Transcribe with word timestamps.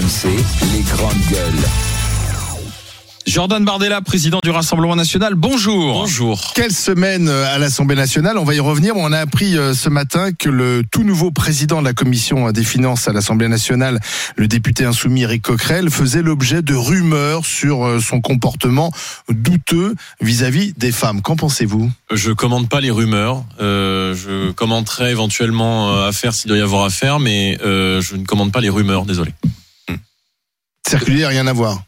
RMC, 0.00 0.28
les 0.72 0.82
grandes 0.82 1.12
gueules. 1.30 1.64
Jordan 3.26 3.64
Bardella, 3.64 4.00
président 4.00 4.40
du 4.42 4.50
Rassemblement 4.50 4.96
national, 4.96 5.34
bonjour. 5.34 5.92
Bonjour. 5.92 6.52
Quelle 6.54 6.72
semaine 6.72 7.28
euh, 7.28 7.54
à 7.54 7.58
l'Assemblée 7.58 7.94
nationale 7.94 8.38
On 8.38 8.44
va 8.44 8.54
y 8.54 8.60
revenir. 8.60 8.96
On 8.96 9.12
a 9.12 9.18
appris 9.18 9.56
euh, 9.58 9.74
ce 9.74 9.88
matin 9.90 10.32
que 10.32 10.48
le 10.48 10.82
tout 10.90 11.04
nouveau 11.04 11.30
président 11.30 11.80
de 11.80 11.84
la 11.86 11.92
commission 11.92 12.50
des 12.50 12.64
finances 12.64 13.08
à 13.08 13.12
l'Assemblée 13.12 13.46
nationale, 13.46 14.00
le 14.36 14.48
député 14.48 14.84
insoumis 14.84 15.22
Eric 15.22 15.42
Coquerel, 15.42 15.90
faisait 15.90 16.22
l'objet 16.22 16.62
de 16.62 16.74
rumeurs 16.74 17.44
sur 17.44 17.84
euh, 17.84 18.00
son 18.00 18.20
comportement 18.20 18.90
douteux 19.28 19.94
vis-à-vis 20.20 20.72
des 20.72 20.92
femmes. 20.92 21.20
Qu'en 21.20 21.36
pensez-vous? 21.36 21.90
Je 22.10 22.32
commande 22.32 22.68
pas 22.68 22.80
les 22.80 22.90
rumeurs. 22.90 23.44
Euh, 23.60 24.14
je 24.14 24.50
commenterai 24.50 25.10
éventuellement 25.10 25.94
euh, 25.94 26.08
affaire 26.08 26.32
s'il 26.34 26.48
doit 26.48 26.58
y 26.58 26.62
avoir 26.62 26.84
affaire, 26.84 27.20
mais 27.20 27.58
euh, 27.62 28.00
je 28.00 28.16
ne 28.16 28.24
commande 28.24 28.50
pas 28.50 28.60
les 28.60 28.70
rumeurs. 28.70 29.04
Désolé. 29.04 29.32
Circulier, 30.88 31.26
rien 31.26 31.46
à 31.46 31.52
voir. 31.52 31.82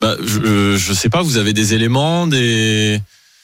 Bah, 0.00 0.16
je, 0.24 0.38
euh, 0.38 0.78
je 0.78 0.92
sais 0.92 1.08
pas. 1.08 1.22
Vous 1.22 1.36
avez 1.36 1.52
des 1.52 1.74
éléments, 1.74 2.26
des. 2.26 3.00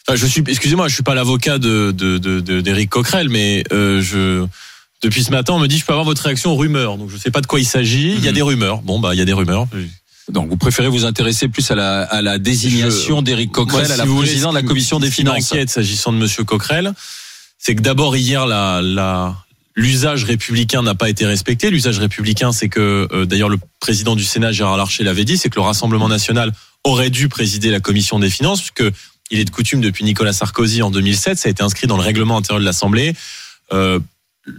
Enfin, 0.07 0.17
je 0.17 0.27
suis. 0.27 0.43
Excusez-moi, 0.47 0.89
je 0.89 0.95
suis 0.95 1.03
pas 1.03 1.15
l'avocat 1.15 1.59
de 1.59 1.91
de 1.97 2.19
de- 2.19 2.41
de- 2.41 2.61
d'Éric 2.61 2.91
Coquerel, 2.91 3.29
mais 3.29 3.65
euh, 3.73 4.01
je. 4.03 4.47
Depuis 5.03 5.23
ce 5.25 5.31
matin, 5.31 5.53
on 5.55 5.59
me 5.59 5.67
dit 5.67 5.79
je 5.79 5.85
peux 5.85 5.93
avoir 5.93 6.05
votre 6.07 6.23
réaction 6.23 6.53
aux 6.53 6.57
rumeurs. 6.57 6.97
Donc 6.97 7.11
je 7.11 7.17
sais 7.17 7.31
pas 7.31 7.41
de 7.41 7.47
quoi 7.47 7.61
il 7.61 7.67
s'agit. 7.67 8.13
Il 8.17 8.25
y 8.25 8.29
a 8.29 8.31
Mhm. 8.31 8.35
des 8.37 8.43
rumeurs. 8.43 8.83
Bon 8.83 8.99
bah 8.99 9.15
il 9.15 9.19
y 9.19 9.21
a 9.21 9.25
des 9.25 9.33
rumeurs. 9.35 9.67
Donc 10.31 10.49
vous 10.49 10.57
préférez 10.57 10.89
vous 10.89 11.05
intéresser 11.05 11.49
plus 11.49 11.71
à 11.71 11.75
la, 11.75 12.03
à 12.05 12.23
la 12.23 12.39
désignation 12.39 13.21
d'Éric 13.21 13.53
Coquerel 13.53 13.83
Moi, 13.83 13.91
à 13.91 13.93
si 13.95 13.99
la 13.99 14.05
vous 14.07 14.15
voulez, 14.17 14.29
présidente 14.29 14.55
de 14.55 14.61
la 14.61 14.67
commission 14.67 14.99
des 15.01 15.11
finances. 15.11 15.53
s'agissant 15.67 16.13
de 16.13 16.17
Monsieur 16.19 16.45
Coquerel, 16.45 16.95
c'est 17.59 17.75
que 17.75 17.83
d'abord 17.83 18.17
hier 18.17 18.47
la 18.47 18.81
la 18.81 19.37
l'usage 19.75 20.25
républicain 20.25 20.83
n'a 20.83 20.95
pas 20.95 21.09
été 21.09 21.27
respecté. 21.27 21.71
L'usage 21.71 21.99
républicain, 21.99 22.53
c'est 22.53 22.69
que 22.69 23.09
euh, 23.13 23.27
d'ailleurs 23.27 23.49
le 23.49 23.59
président 23.81 24.17
du 24.17 24.25
Sénat 24.25 24.53
Gérard 24.53 24.77
Larcher 24.77 25.05
l'avait 25.05 25.25
dit, 25.25 25.37
c'est 25.37 25.49
que 25.49 25.57
le 25.57 25.63
Rassemblement 25.63 26.09
national 26.09 26.53
aurait 26.85 27.11
dû 27.11 27.29
présider 27.29 27.71
la 27.71 27.81
commission 27.81 28.19
des 28.19 28.31
finances, 28.31 28.61
puisque 28.61 28.95
il 29.31 29.41
est 29.41 29.45
de 29.45 29.51
coutume 29.51 29.81
depuis 29.81 30.05
Nicolas 30.05 30.33
Sarkozy 30.33 30.83
en 30.83 30.91
2007, 30.91 31.39
ça 31.39 31.49
a 31.49 31.51
été 31.51 31.63
inscrit 31.63 31.87
dans 31.87 31.97
le 31.97 32.03
règlement 32.03 32.37
intérieur 32.37 32.61
de 32.61 32.65
l'Assemblée. 32.65 33.15
Euh, 33.73 33.99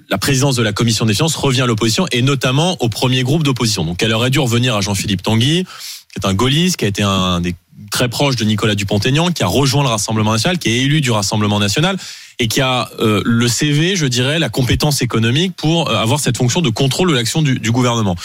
la 0.09 0.17
présidence 0.17 0.55
de 0.55 0.63
la 0.63 0.73
commission 0.73 1.05
des 1.05 1.13
finances 1.13 1.35
revient 1.35 1.61
à 1.61 1.65
l'opposition 1.65 2.07
et 2.11 2.21
notamment 2.21 2.77
au 2.81 2.89
premier 2.89 3.23
groupe 3.23 3.43
d'opposition. 3.43 3.85
Donc 3.85 4.01
elle 4.01 4.13
aurait 4.13 4.29
dû 4.29 4.39
revenir 4.39 4.75
à 4.75 4.81
Jean-Philippe 4.81 5.21
Tanguy, 5.21 5.63
qui 5.63 6.19
est 6.19 6.25
un 6.25 6.33
gaulliste, 6.33 6.77
qui 6.77 6.85
a 6.85 6.87
été 6.87 7.03
un 7.03 7.41
des 7.41 7.55
très 7.91 8.09
proches 8.09 8.35
de 8.35 8.45
Nicolas 8.45 8.75
Dupont-Aignan, 8.75 9.31
qui 9.31 9.43
a 9.43 9.47
rejoint 9.47 9.83
le 9.83 9.89
Rassemblement 9.89 10.31
national, 10.31 10.57
qui 10.57 10.69
est 10.69 10.79
élu 10.79 11.01
du 11.01 11.11
Rassemblement 11.11 11.59
national 11.59 11.97
et 12.39 12.47
qui 12.47 12.61
a 12.61 12.89
euh, 12.99 13.21
le 13.25 13.47
CV, 13.47 13.95
je 13.95 14.05
dirais, 14.05 14.39
la 14.39 14.49
compétence 14.49 15.01
économique 15.01 15.55
pour 15.55 15.89
euh, 15.89 15.95
avoir 15.95 16.19
cette 16.19 16.37
fonction 16.37 16.61
de 16.61 16.69
contrôle 16.69 17.09
de 17.09 17.13
l'action 17.13 17.41
du, 17.41 17.59
du 17.59 17.71
gouvernement. 17.71 18.15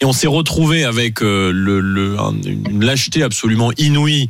Et 0.00 0.06
on 0.06 0.12
s'est 0.12 0.26
retrouvé 0.26 0.84
avec 0.84 1.22
euh, 1.22 1.50
une 1.52 2.84
lâcheté 2.84 3.22
absolument 3.22 3.70
inouïe 3.76 4.28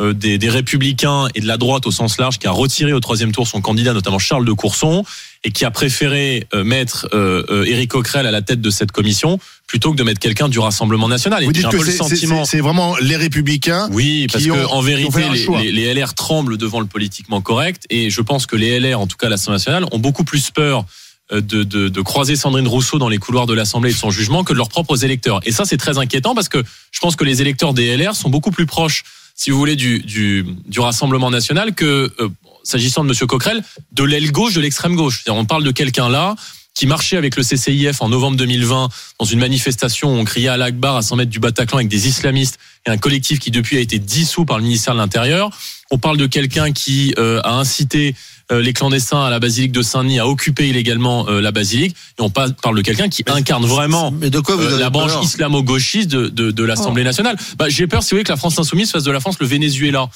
des, 0.00 0.38
des 0.38 0.48
républicains 0.48 1.28
et 1.34 1.40
de 1.40 1.46
la 1.46 1.56
droite 1.58 1.86
au 1.86 1.90
sens 1.90 2.16
large, 2.18 2.38
qui 2.38 2.46
a 2.46 2.50
retiré 2.50 2.92
au 2.92 3.00
troisième 3.00 3.30
tour 3.32 3.46
son 3.46 3.60
candidat, 3.60 3.92
notamment 3.92 4.18
Charles 4.18 4.44
de 4.46 4.52
Courson, 4.52 5.04
et 5.44 5.50
qui 5.50 5.64
a 5.64 5.70
préféré 5.70 6.46
euh, 6.54 6.64
mettre 6.64 7.08
euh, 7.12 7.44
euh, 7.50 7.64
Éric 7.66 7.90
Coquerel 7.90 8.26
à 8.26 8.30
la 8.30 8.42
tête 8.42 8.60
de 8.60 8.70
cette 8.70 8.90
commission 8.92 9.38
plutôt 9.66 9.92
que 9.92 9.96
de 9.96 10.02
mettre 10.02 10.20
quelqu'un 10.20 10.48
du 10.48 10.58
Rassemblement 10.58 11.08
national. 11.08 11.42
Et 11.42 11.46
Vous 11.46 11.52
dites 11.52 11.68
que 11.68 11.84
c'est- 11.84 11.92
sentiment. 11.92 12.42
vraiment 12.62 12.96
les 12.98 13.16
républicains 13.16 13.88
Oui, 13.92 14.26
parce 14.32 14.44
qui 14.44 14.50
que 14.50 14.54
ont- 14.54 14.72
en 14.72 14.80
vérité, 14.80 15.20
les, 15.32 15.70
les- 15.70 15.72
les 15.72 15.94
LR 15.94 16.14
tremblent 16.14 16.56
devant 16.56 16.80
le 16.80 16.86
politiquement 16.86 17.40
correct, 17.40 17.84
et 17.90 18.08
je 18.10 18.20
pense 18.22 18.46
que 18.46 18.56
les 18.56 18.78
LR, 18.80 18.98
en 19.00 19.06
tout 19.06 19.16
cas 19.16 19.28
l'Assemblée 19.28 19.56
nationale, 19.56 19.84
ont 19.92 19.98
beaucoup 19.98 20.24
plus 20.24 20.50
peur 20.50 20.84
euh, 21.32 21.40
de, 21.40 21.62
de, 21.64 21.88
de 21.88 22.00
croiser 22.00 22.34
Sandrine 22.36 22.66
Rousseau 22.68 22.98
dans 22.98 23.08
les 23.08 23.18
couloirs 23.18 23.46
de 23.46 23.54
l'Assemblée 23.54 23.90
et 23.90 23.94
de 23.94 23.98
son 23.98 24.10
jugement 24.10 24.42
que 24.44 24.52
de 24.52 24.58
leurs 24.58 24.68
propres 24.68 25.04
électeurs. 25.04 25.40
Et 25.44 25.52
ça, 25.52 25.64
c'est 25.64 25.76
très 25.76 25.96
inquiétant 25.98 26.34
parce 26.34 26.48
que 26.48 26.62
je 26.90 27.00
pense 27.00 27.14
que 27.16 27.24
les 27.24 27.40
électeurs 27.40 27.72
des 27.74 27.96
LR 27.96 28.14
sont 28.14 28.28
beaucoup 28.30 28.50
plus 28.50 28.66
proches, 28.66 29.04
si 29.34 29.50
vous 29.50 29.58
voulez, 29.58 29.76
du, 29.76 30.00
du, 30.00 30.44
du 30.66 30.80
Rassemblement 30.80 31.30
national 31.30 31.74
que, 31.74 32.12
euh, 32.20 32.28
s'agissant 32.64 33.02
de 33.02 33.08
Monsieur 33.08 33.26
Coquerel, 33.26 33.62
de 33.92 34.04
l'aile 34.04 34.30
gauche, 34.32 34.54
de 34.54 34.60
l'extrême 34.60 34.96
gauche. 34.96 35.24
On 35.28 35.44
parle 35.44 35.64
de 35.64 35.70
quelqu'un 35.70 36.08
là 36.08 36.36
qui 36.74 36.86
marchait 36.86 37.16
avec 37.16 37.36
le 37.36 37.42
CCIF 37.42 38.00
en 38.00 38.08
novembre 38.08 38.36
2020 38.38 38.88
dans 39.18 39.24
une 39.26 39.38
manifestation 39.38 40.14
où 40.14 40.18
on 40.18 40.24
criait 40.24 40.48
à 40.48 40.56
l'Akbar 40.56 40.96
à 40.96 41.02
100 41.02 41.16
mètres 41.16 41.30
du 41.30 41.38
Bataclan 41.38 41.78
avec 41.78 41.88
des 41.88 42.08
islamistes 42.08 42.58
et 42.86 42.90
un 42.90 42.96
collectif 42.96 43.38
qui 43.38 43.50
depuis 43.50 43.76
a 43.76 43.80
été 43.80 43.98
dissous 43.98 44.44
par 44.44 44.58
le 44.58 44.64
ministère 44.64 44.94
de 44.94 44.98
l'Intérieur. 44.98 45.50
On 45.90 45.98
parle 45.98 46.16
de 46.16 46.26
quelqu'un 46.26 46.72
qui 46.72 47.14
euh, 47.18 47.40
a 47.44 47.52
incité 47.52 48.14
les 48.60 48.72
clandestins 48.72 49.24
à 49.24 49.30
la 49.30 49.38
basilique 49.40 49.72
de 49.72 49.82
Saint-Denis 49.82 50.18
à 50.18 50.26
occuper 50.26 50.68
illégalement 50.68 51.28
euh, 51.28 51.40
la 51.40 51.52
basilique. 51.52 51.96
Et 52.18 52.22
on 52.22 52.30
pa- 52.30 52.50
parle 52.50 52.76
de 52.76 52.82
quelqu'un 52.82 53.08
qui 53.08 53.24
incarne 53.26 53.64
vraiment 53.64 54.10
Mais 54.10 54.30
de 54.30 54.40
quoi 54.40 54.56
vous 54.56 54.62
euh, 54.64 54.78
la 54.78 54.90
branche 54.90 55.12
islamo-gauchiste 55.22 56.08
de, 56.08 56.28
de, 56.28 56.50
de 56.50 56.64
l'Assemblée 56.64 57.04
nationale. 57.04 57.36
Bah, 57.58 57.68
J'ai 57.68 57.86
peur, 57.86 58.02
si 58.02 58.10
vous 58.10 58.16
voulez, 58.16 58.24
que 58.24 58.32
la 58.32 58.36
France 58.36 58.58
insoumise 58.58 58.90
fasse 58.90 59.04
de 59.04 59.10
la 59.12 59.20
France 59.20 59.36
le 59.40 59.46
Venezuela. 59.46 60.08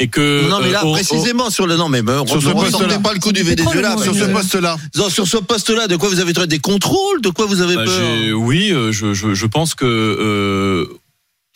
Et 0.00 0.06
que, 0.06 0.48
Non 0.48 0.60
mais 0.62 0.70
là 0.70 0.82
euh, 0.84 0.92
précisément 0.92 1.50
sur 1.50 1.66
le 1.66 1.74
non 1.76 1.88
mais 1.88 2.02
euh, 2.08 2.24
Sur 2.26 2.40
ce 2.40 2.48
ressortez 2.50 2.98
pas 3.02 3.12
le 3.12 3.18
coup 3.18 3.32
du 3.32 3.42
Venezuela 3.42 3.96
sur 4.00 4.14
ce 4.14 4.20
sur, 4.20 4.32
poste-là. 4.32 4.76
ce, 4.94 5.10
sur 5.10 5.26
ce 5.26 5.38
poste-là 5.38 5.88
de 5.88 5.96
quoi 5.96 6.08
vous 6.08 6.20
avez 6.20 6.32
des 6.46 6.60
contrôles 6.60 7.20
de 7.20 7.30
quoi 7.30 7.46
vous 7.46 7.60
avez 7.62 7.74
Bah, 7.74 7.84
peur 7.84 7.94
oui, 8.36 8.70
euh, 8.70 8.92
je, 8.92 9.12
je, 9.12 9.34
je 9.34 9.46
pense 9.46 9.74
que 9.74 9.84
euh, 9.84 10.86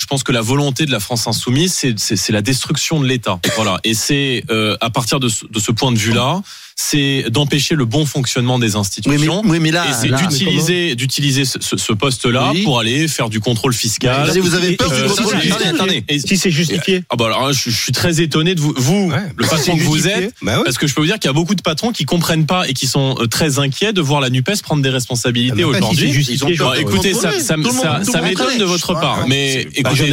je 0.03 0.07
pense 0.07 0.25
que 0.25 0.33
la 0.33 0.41
volonté 0.41 0.85
de 0.85 0.91
la 0.91 0.99
France 0.99 1.29
insoumise, 1.29 1.73
c'est- 1.97 2.29
la 2.33 2.43
destruction 2.43 2.99
de 2.99 3.07
l'État. 3.07 3.39
Voilà. 3.55 3.79
Et 3.85 3.95
c'est 3.95 4.43
euh, 4.51 4.77
à 4.81 4.91
partir 4.91 5.21
de 5.21 5.29
ce 5.29 5.71
point 5.71 5.93
de 5.93 5.99
vue-là, 5.99 6.43
c'est 6.77 7.25
d'empêcher 7.31 7.75
le 7.75 7.85
bon 7.85 8.07
fonctionnement 8.07 8.59
des 8.59 8.67
oui 8.67 8.73
mais, 8.73 8.79
institutions. 8.81 9.43
oui, 9.45 9.59
mais 9.61 9.71
là, 9.71 9.85
et 9.89 9.93
c'est 10.01 10.09
là- 10.09 10.17
d'utiliser 10.19 10.95
d'utiliser 10.95 11.45
ce, 11.45 11.93
poste-là 11.93 12.51
Oui. 12.53 12.63
pour 12.63 12.79
aller 12.81 13.09
faire 13.09 13.29
du 13.29 13.41
contrôle 13.41 13.73
fiscal. 13.75 14.31
Vous 14.41 14.55
avez 14.55 14.77
peur 14.77 14.91
Euh, 14.93 15.03
du 15.03 15.09
si, 15.11 15.17
contrôle 15.17 15.41
fiscal 15.41 15.63
attendez, 15.75 15.75
attendez. 15.99 16.05
Et- 16.09 16.19
Si 16.19 16.37
c'est 16.37 16.51
justifié. 16.51 17.03
Ah 17.11 17.17
bah 17.17 17.27
alors 17.27 17.47
là, 17.49 17.53
je, 17.53 17.71
je 17.71 17.77
suis 17.83 17.93
très 17.93 18.21
étonné 18.21 18.55
de 18.55 18.61
vous, 18.61 18.75
vous 18.77 19.13
le 19.37 19.47
patron 19.47 19.77
que 19.77 19.83
vous 19.83 20.09
êtes, 20.09 20.35
Bah 20.43 20.59
ouais. 20.59 20.65
parce 20.65 20.79
que 20.79 20.87
je 20.87 20.95
peux 20.95 21.01
vous 21.01 21.07
dire 21.07 21.19
qu'il 21.19 21.29
y 21.29 21.31
a 21.31 21.35
beaucoup 21.35 21.55
de 21.55 21.63
patrons 21.63 21.93
qui 21.93 22.05
comprennent 22.05 22.47
pas 22.47 22.69
et 22.69 22.73
qui 22.75 22.87
sont 22.87 23.17
euh, 23.21 23.27
très 23.27 23.59
inquiets 23.59 23.93
de 23.93 24.01
voir 24.01 24.21
la 24.21 24.31
Nupes 24.31 24.51
prendre 24.63 24.83
des 24.83 24.91
responsabilités 24.91 25.63
Ah 25.63 25.71
bah, 25.71 25.79
aujourd'hui. 25.79 26.09
c'est 26.09 26.13
justifié, 26.13 26.55
Ils 26.55 26.63
ont 26.63 26.67
Bon, 26.67 26.73
peur. 26.73 26.81
écoutez, 26.81 27.15
ça, 27.15 27.33
ça, 27.41 27.57
m'étonne 27.57 28.59
de 28.59 28.65
votre 28.65 28.95
part, 28.95 29.27
mais 29.29 29.65
Bah, 29.83 29.91
écoutez, 29.93 30.11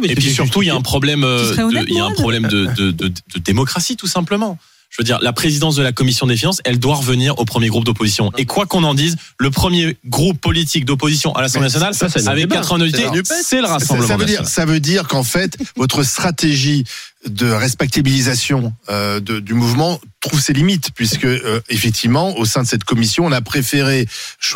mais 0.00 0.08
et 0.08 0.14
puis 0.14 0.30
surtout, 0.30 0.62
il 0.62 0.66
y 0.66 0.70
a 0.70 0.74
un 0.74 0.80
problème 0.82 1.24
euh, 1.24 1.54
il 1.86 1.94
y 1.94 2.00
a 2.00 2.04
un 2.04 2.12
de 2.12 3.40
démocratie 3.44 3.96
tout 3.96 4.06
simplement. 4.06 4.58
Je 4.98 5.02
veux 5.04 5.06
dire, 5.06 5.20
la 5.22 5.32
présidence 5.32 5.76
de 5.76 5.82
la 5.84 5.92
commission 5.92 6.26
des 6.26 6.36
finances, 6.36 6.60
elle 6.64 6.80
doit 6.80 6.96
revenir 6.96 7.38
au 7.38 7.44
premier 7.44 7.68
groupe 7.68 7.84
d'opposition. 7.84 8.32
Et 8.36 8.46
quoi 8.46 8.66
qu'on 8.66 8.82
en 8.82 8.94
dise, 8.94 9.14
le 9.38 9.48
premier 9.52 9.96
groupe 10.06 10.40
politique 10.40 10.84
d'opposition 10.84 11.32
à 11.36 11.42
l'Assemblée 11.42 11.66
nationale, 11.68 11.94
ça, 11.94 12.08
c'est 12.08 12.18
le 12.20 12.28
avec 12.28 12.42
débat. 12.48 12.56
80 12.56 12.84
unités, 12.86 13.04
C'est 13.44 13.60
le 13.60 13.66
Ça, 13.68 13.72
Rassemblement 13.74 14.08
ça 14.08 14.16
veut 14.16 14.24
dire, 14.24 14.40
national. 14.42 14.46
ça 14.52 14.64
veut 14.64 14.80
dire 14.80 15.06
qu'en 15.06 15.22
fait, 15.22 15.56
votre 15.76 16.02
stratégie 16.02 16.82
de 17.28 17.48
respectabilisation 17.50 18.72
euh, 18.90 19.20
de- 19.20 19.40
du 19.40 19.54
mouvement 19.54 20.00
trouve 20.20 20.40
ses 20.40 20.52
limites, 20.52 20.90
puisque 20.94 21.24
euh, 21.24 21.60
effectivement, 21.68 22.36
au 22.38 22.44
sein 22.44 22.62
de 22.62 22.66
cette 22.68 22.84
commission, 22.84 23.24
on 23.26 23.32
a 23.32 23.40
préféré 23.40 24.06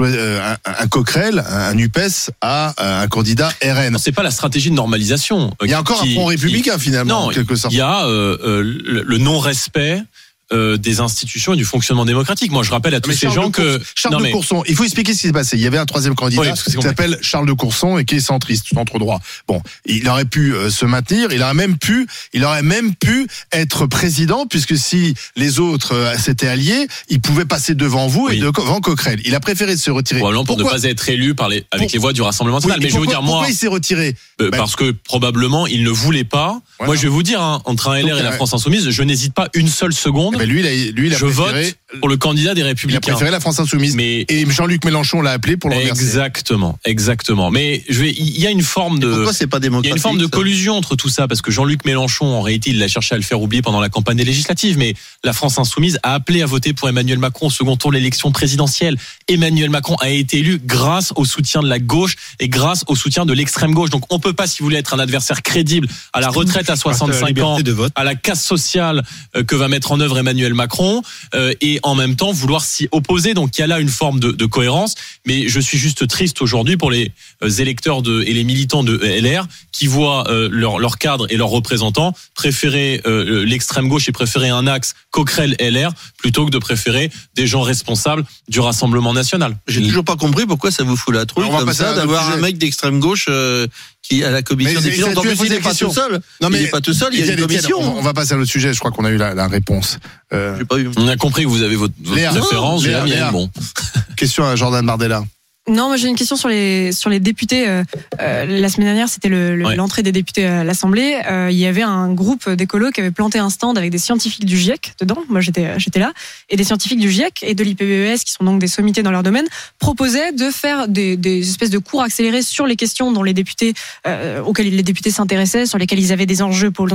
euh, 0.01 0.55
un, 0.65 0.73
un 0.79 0.87
Coquerel, 0.89 1.45
un, 1.49 1.77
Upes, 1.79 2.31
à 2.41 3.03
un 3.03 3.07
candidat 3.09 3.53
RN. 3.63 3.97
C'est 3.99 4.13
pas 4.13 4.23
la 4.23 4.31
stratégie 4.31 4.71
de 4.71 4.75
normalisation. 4.77 5.55
Il 5.63 5.71
y 5.71 5.75
a 5.75 5.81
encore 5.81 6.03
qui- 6.03 6.11
un 6.11 6.15
front 6.15 6.25
qui- 6.29 6.37
républicain 6.37 6.79
finalement, 6.79 7.23
Non, 7.23 7.27
en 7.29 7.31
quelque 7.31 7.55
sorte. 7.57 7.73
Il 7.75 7.79
y 7.79 7.81
a 7.81 8.07
le, 8.07 9.03
le 9.07 9.19
non-respect 9.19 10.03
euh, 10.53 10.77
des 10.77 11.01
institutions 11.01 11.55
et 11.55 11.57
du 11.57 11.65
fonctionnement 11.65 12.05
démocratique. 12.05 12.51
Moi, 12.53 12.63
je 12.63 12.71
rappelle 12.71 12.95
à 12.95 13.01
tous 13.01 13.13
ces 13.13 13.19
Charles 13.21 13.35
gens 13.35 13.51
que 13.51 13.81
Charles 13.95 14.17
non, 14.17 14.21
de 14.27 14.33
Courson, 14.33 14.63
il 14.69 14.75
faut 14.75 14.85
expliquer 14.85 15.13
ce 15.15 15.21
qui 15.23 15.27
s'est 15.29 15.33
passé. 15.33 15.57
Il 15.57 15.63
y 15.63 15.67
avait 15.67 15.79
un 15.79 15.87
troisième 15.87 16.15
candidat 16.15 16.43
Oui, 16.43 16.49
qui 16.53 16.81
s'appelle 16.83 17.19
Charles 17.23 17.47
de 17.47 17.53
Courson 17.53 17.99
et 17.99 18.05
qui 18.05 18.17
est 18.17 18.21
centriste, 18.21 18.67
centre 18.73 18.99
droit. 18.99 19.21
Bon, 19.49 19.63
il 19.87 20.09
aurait 20.09 20.25
pu 20.25 20.55
euh, 20.55 20.71
se 20.71 20.85
maintenir, 20.85 21.33
il 21.33 21.43
aurait 21.43 21.55
même 21.55 21.79
pu, 21.79 22.07
il 22.33 22.45
aurait 22.45 22.63
même 22.63 22.95
pu 22.95 23.27
être 23.53 23.87
président 23.87 24.47
puisque 24.47 24.77
si 24.77 25.15
les 25.37 25.59
autres 25.61 25.95
euh, 25.95 26.17
s'étaient 26.19 26.49
alliés, 26.49 26.87
il 27.09 27.21
pouvait 27.21 27.45
passer 27.45 27.75
devant 27.75 28.07
vous 28.07 28.29
et 28.31 28.39
devant 28.39 28.81
Coquerel. 28.81 29.21
Il 29.25 29.35
a 29.35 29.41
préféré 29.41 29.77
se 29.77 29.91
retirer. 29.91 30.21
probablement 30.21 30.45
pour 30.45 30.57
Pourquoi- 30.57 30.77
ne 30.77 30.83
pas 30.83 30.89
être 30.89 31.09
élu 31.09 31.35
par 31.35 31.49
les, 31.49 31.65
avec 31.71 31.89
Pour- 31.89 31.93
les 31.95 31.99
voix 31.99 32.13
du 32.13 32.23
Rassemblement 32.23 32.59
Oui, 32.59 32.67
national. 32.67 32.81
mais 32.83 32.89
je 32.89 32.95
vais 32.95 32.99
vous 32.99 33.05
pourquoi- 33.05 33.21
dire, 33.21 33.23
moi, 33.23 33.35
pourquoi 33.39 33.51
il 33.53 33.57
s'est 33.57 33.69
retiré 33.69 34.15
euh, 34.41 34.51
Bah, 34.51 34.59
parce 34.59 34.77
que 34.77 34.91
probablement 34.91 35.67
il 35.67 35.83
ne 35.85 35.91
voulait 35.91 36.25
pas. 36.25 36.61
Voilà. 36.79 36.89
Moi, 36.89 36.97
je 36.97 37.03
vais 37.03 37.09
vous 37.09 37.23
dire, 37.23 37.41
hein, 37.41 37.63
entre 37.65 37.89
un 37.89 37.99
LR 37.99 38.09
Donc, 38.11 38.19
et 38.21 38.23
la 38.23 38.33
France 38.33 38.55
Insoumise, 38.55 38.91
je 38.91 39.03
n'hésite 39.03 39.35
pas 39.35 39.49
une 39.55 39.69
seule 39.69 39.93
seconde. 39.93 40.37
Ben, 40.43 40.51
lui, 40.51 40.61
il 40.61 40.67
a, 40.67 40.93
lui, 40.93 41.07
il 41.09 41.15
a 41.15 41.19
je 41.19 41.27
préféré, 41.27 41.65
vote 41.65 41.75
pour 42.01 42.09
le 42.09 42.17
candidat 42.17 42.55
des 42.55 42.61
il 42.61 42.65
a 42.65 42.69
Républicains. 42.69 43.01
préféré 43.13 43.31
la 43.31 43.41
France 43.41 43.61
insoumise. 43.61 43.95
Mais 43.97 44.25
Et 44.29 44.49
Jean-Luc 44.49 44.85
Mélenchon 44.85 45.21
l'a 45.21 45.33
appelé 45.33 45.57
pour 45.57 45.71
le 45.71 45.77
remercier. 45.77 46.05
exactement, 46.05 46.79
exactement. 46.85 47.51
Mais 47.51 47.85
je 47.89 48.03
vais, 48.03 48.11
il 48.11 48.39
y 48.39 48.47
a 48.47 48.51
une 48.51 48.63
forme 48.63 48.99
de. 48.99 49.13
pourquoi 49.13 49.33
c'est 49.33 49.47
pas 49.47 49.59
Il 49.59 49.63
démocratique 49.63 49.91
y 49.91 49.93
a 49.93 49.97
une 49.97 50.03
forme 50.03 50.19
de 50.19 50.27
collusion 50.27 50.77
entre 50.77 50.97
tout 50.97 51.09
ça, 51.09 51.29
parce 51.29 51.43
que 51.43 51.51
Jean-Luc 51.51 51.85
Mélenchon, 51.85 52.27
en 52.27 52.41
réalité, 52.43 52.71
il 52.71 52.79
l'a 52.79 52.89
cherché 52.89 53.15
à 53.15 53.19
le 53.19 53.23
faire 53.25 53.41
oublier 53.41 53.63
pendant 53.63 53.81
la 53.81 53.89
campagne 53.89 54.17
des 54.17 54.25
législatives, 54.25 54.79
mais 54.79 54.95
la 55.25 55.33
France 55.33 55.59
insoumise 55.59 55.99
a 56.03 56.15
appelé 56.15 56.43
à 56.43 56.47
voter 56.47 56.73
pour 56.73 56.89
Emmanuel 56.89 57.19
Macron 57.19 57.47
au 57.47 57.51
second 57.51 57.77
tour 57.77 57.91
de 57.91 57.97
l'élection 57.97 58.33
présidentielle. 58.33 58.97
Emmanuel 59.29 59.71
Macron 59.71 59.97
a 60.01 60.11
été 60.11 60.39
élu 60.39 60.61
grâce 60.65 61.13
au 61.17 61.25
soutien 61.25 61.63
de 61.63 61.69
la 61.69 61.79
gauche 61.79 62.17
et 62.41 62.49
grâce 62.49 62.85
au 62.89 62.97
soutien 62.97 63.25
de 63.27 63.33
l'extrême 63.33 63.73
gauche. 63.73 63.91
Donc 63.91 64.05
on 64.11 64.19
peut 64.19 64.33
pas, 64.33 64.47
si 64.47 64.61
vous 64.61 64.67
voulez, 64.67 64.79
être 64.79 64.95
un 64.95 64.99
adversaire 64.99 65.43
crédible 65.43 65.89
à 66.13 66.21
la 66.21 66.29
retraite 66.29 66.71
à 66.71 66.77
65 66.77 67.39
ans, 67.41 67.61
de 67.61 67.73
vote. 67.73 67.93
à 67.95 68.05
la 68.05 68.15
casse 68.15 68.45
sociale 68.45 69.03
euh, 69.37 69.45
que 69.45 69.55
va 69.55 69.69
mettre 69.69 69.93
en 69.93 70.01
œuvre 70.01 70.19
Emmanuel 70.19 70.32
Emmanuel 70.33 70.55
Macron 70.55 71.03
euh, 71.35 71.53
et 71.61 71.79
en 71.83 71.95
même 71.95 72.17
temps 72.17 72.33
vouloir 72.33 72.65
s'y 72.65 72.89
opposer. 72.91 73.35
Donc 73.35 73.57
il 73.57 73.61
y 73.61 73.65
a 73.65 73.67
là 73.67 73.81
une 73.81 73.89
forme 73.89 74.19
de, 74.19 74.33
de 74.33 74.47
cohérence. 74.47 74.95
Mais 75.27 75.47
je 75.49 75.61
suis 75.61 75.79
juste 75.79 76.07
triste 76.09 76.41
aujourd'hui 76.43 76.77
pour 76.77 76.91
les 76.91 77.13
euh, 77.43 77.49
électeurs 77.51 78.01
de, 78.03 78.23
et 78.27 78.33
les 78.33 78.45
militants 78.45 78.83
de 78.83 78.97
LR 78.97 79.47
qui 79.73 79.87
voient 79.87 80.29
euh, 80.31 80.49
leur, 80.51 80.79
leur 80.79 80.97
cadre 80.99 81.27
et 81.31 81.37
leurs 81.37 81.49
représentants 81.51 82.15
préférer 82.35 83.01
euh, 83.07 83.45
l'extrême 83.45 83.89
gauche 83.89 84.09
et 84.09 84.13
préférer 84.13 84.49
un 84.49 84.67
axe 84.67 84.95
Coquerel 85.11 85.55
LR 85.61 85.91
plutôt 86.19 86.47
que 86.47 86.51
de 86.51 86.59
préférer 86.59 87.11
des 87.35 87.47
gens 87.47 87.63
responsables 87.63 88.25
du 88.49 88.61
Rassemblement 88.61 89.13
national. 89.13 89.57
J'ai 89.69 89.83
toujours 89.83 90.05
pas 90.05 90.17
compris 90.17 90.47
pourquoi 90.47 90.71
ça 90.71 90.83
vous 90.85 90.97
fout 90.97 91.15
la 91.15 91.27
trouille 91.27 91.45
On 91.49 91.53
va 91.53 91.59
comme 91.61 91.73
ça 91.75 91.95
d'avoir 91.95 92.31
un 92.31 92.37
mec 92.39 92.57
d'extrême 92.57 93.01
gauche 93.01 93.27
euh, 93.29 93.67
qui 94.03 94.25
à 94.25 94.31
la 94.31 94.43
commission 94.43 94.81
Mais 94.83 94.91
des 94.91 94.93
finances. 94.93 95.15
il 95.45 95.51
n'est 95.51 95.61
pas 95.61 95.69
questions. 95.71 95.89
tout 95.89 95.95
seul. 95.95 96.21
Non, 96.41 96.49
il 96.51 96.63
n'est 96.63 96.69
pas 96.69 96.81
tout 96.81 96.93
seul. 96.93 97.11
Il 97.13 97.21
y 97.21 97.23
a 97.23 97.27
une 97.27 97.33
Étienne, 97.33 97.45
Étienne, 97.51 97.71
commission. 97.71 97.97
on, 97.97 97.99
on 97.99 98.03
va 98.03 98.13
passer 98.15 98.33
à 98.35 98.37
l'autre 98.37 98.51
sujet. 98.51 98.73
Je 98.73 98.79
crois 98.79 98.91
qu'on 98.91 99.05
a 99.05 99.11
eu 99.11 99.17
la, 99.17 99.35
la 99.35 99.47
réponse. 99.49 99.99
Euh, 100.33 100.57
J'ai 100.59 100.65
pas 100.65 100.79
eu. 100.79 100.91
On 100.97 101.09
a 101.09 101.17
compris 101.17 101.43
que 101.45 101.49
vous 101.49 101.63
avez 101.63 101.77
votre, 101.77 101.95
votre 102.03 102.31
préférence, 102.41 102.83
j'ai 102.83 102.89
Léa, 102.89 102.99
la 103.01 103.05
mienne. 103.05 103.15
Léa. 103.17 103.31
Bon. 103.31 103.51
question 104.17 104.45
à 104.45 104.57
Jordan 104.57 104.85
Bardella. 104.85 105.25
Non, 105.69 105.87
moi 105.87 105.97
j'ai 105.97 106.09
une 106.09 106.17
question 106.17 106.35
sur 106.35 106.49
les 106.49 106.91
sur 106.91 107.09
les 107.09 107.21
députés. 107.21 107.69
Euh, 107.69 107.85
euh, 108.21 108.47
la 108.61 108.69
semaine 108.69 108.89
dernière, 108.89 109.09
c'était 109.09 109.29
le- 109.29 109.55
le- 109.55 109.65
Ouais. 109.65 109.77
l'entrée 109.77 110.03
des 110.03 110.11
députés 110.11 110.45
à 110.45 110.65
l'Assemblée. 110.65 111.21
Euh, 111.31 111.51
il 111.53 111.57
y 111.57 111.67
avait 111.67 111.83
un 111.83 112.13
groupe 112.13 112.51
d'écolos 112.51 112.91
qui 112.91 112.99
avait 113.01 113.13
planté 113.13 113.39
un 113.39 113.49
stand 113.49 113.79
avec 113.79 113.93
des 113.93 113.99
scientifiques 113.99 114.45
du 114.45 114.57
GIEC 114.59 114.95
dedans. 115.01 115.19
Moi 115.29 115.41
j'étais 115.41 115.79
j'étais 115.79 116.01
là 116.01 116.13
et 116.49 116.57
des 116.57 116.65
scientifiques 116.65 116.99
du 116.99 117.13
GIEC 117.13 117.45
et 117.45 117.55
de 117.55 117.63
l'IPBES 117.63 118.25
qui 118.25 118.33
sont 118.33 118.43
donc 118.43 118.59
des 118.61 118.67
sommités 118.67 119.05
dans 119.05 119.13
leur 119.13 119.23
domaine 119.23 119.47
proposaient 119.79 120.33
de 120.33 120.51
faire 120.51 120.89
des, 120.89 121.17
des 121.17 121.49
espèces 121.49 121.71
de 121.71 121.79
cours 121.79 122.03
accélérés 122.03 122.43
sur 122.43 122.67
les 122.67 122.75
questions 122.75 123.13
dont 123.13 123.23
les 123.23 123.33
députés 123.35 123.73
euh, 124.09 124.41
auxquelles 124.43 124.75
les 124.75 124.83
députés 124.83 125.13
s'intéressaient, 125.13 125.67
sur 125.67 125.79
lesquels 125.79 126.01
ils 126.01 126.11
avaient 126.11 126.27
des 126.27 126.43
enjeux 126.43 126.73
pour 126.73 126.89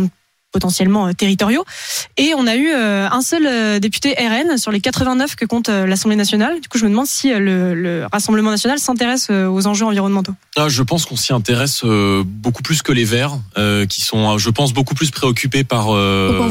potentiellement 0.51 1.07
euh, 1.07 1.13
territoriaux. 1.13 1.65
Et 2.17 2.33
on 2.35 2.47
a 2.47 2.55
eu 2.55 2.69
euh, 2.69 3.07
un 3.09 3.21
seul 3.21 3.45
euh, 3.45 3.79
député 3.79 4.15
RN 4.17 4.57
sur 4.57 4.71
les 4.71 4.79
89 4.79 5.35
que 5.35 5.45
compte 5.45 5.69
l'Assemblée 5.69 6.15
nationale. 6.15 6.59
Du 6.61 6.67
coup, 6.67 6.77
je 6.77 6.85
me 6.85 6.89
demande 6.89 7.07
si 7.07 7.29
le, 7.29 7.73
le 7.73 8.07
Rassemblement 8.11 8.51
national 8.51 8.79
s'intéresse 8.79 9.29
aux 9.29 9.67
enjeux 9.67 9.85
environnementaux. 9.85 10.33
Ah, 10.55 10.69
je 10.69 10.83
pense 10.83 11.05
qu'on 11.05 11.15
s'y 11.15 11.33
intéresse 11.33 11.83
beaucoup 11.83 12.63
plus 12.63 12.81
que 12.81 12.91
les 12.91 13.05
Verts, 13.05 13.37
euh, 13.57 13.85
qui 13.85 14.01
sont, 14.01 14.37
je 14.37 14.49
pense, 14.49 14.73
beaucoup 14.73 14.95
plus 14.95 15.11
préoccupés 15.11 15.63
par, 15.63 15.87
euh, 15.89 16.49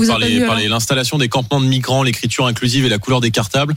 l'installation 0.68 1.18
des 1.18 1.28
campements 1.28 1.60
de 1.60 1.66
migrants, 1.66 2.02
l'écriture 2.02 2.46
inclusive 2.46 2.84
et 2.84 2.88
la 2.88 2.98
couleur 2.98 3.20
des 3.20 3.30
cartables 3.30 3.74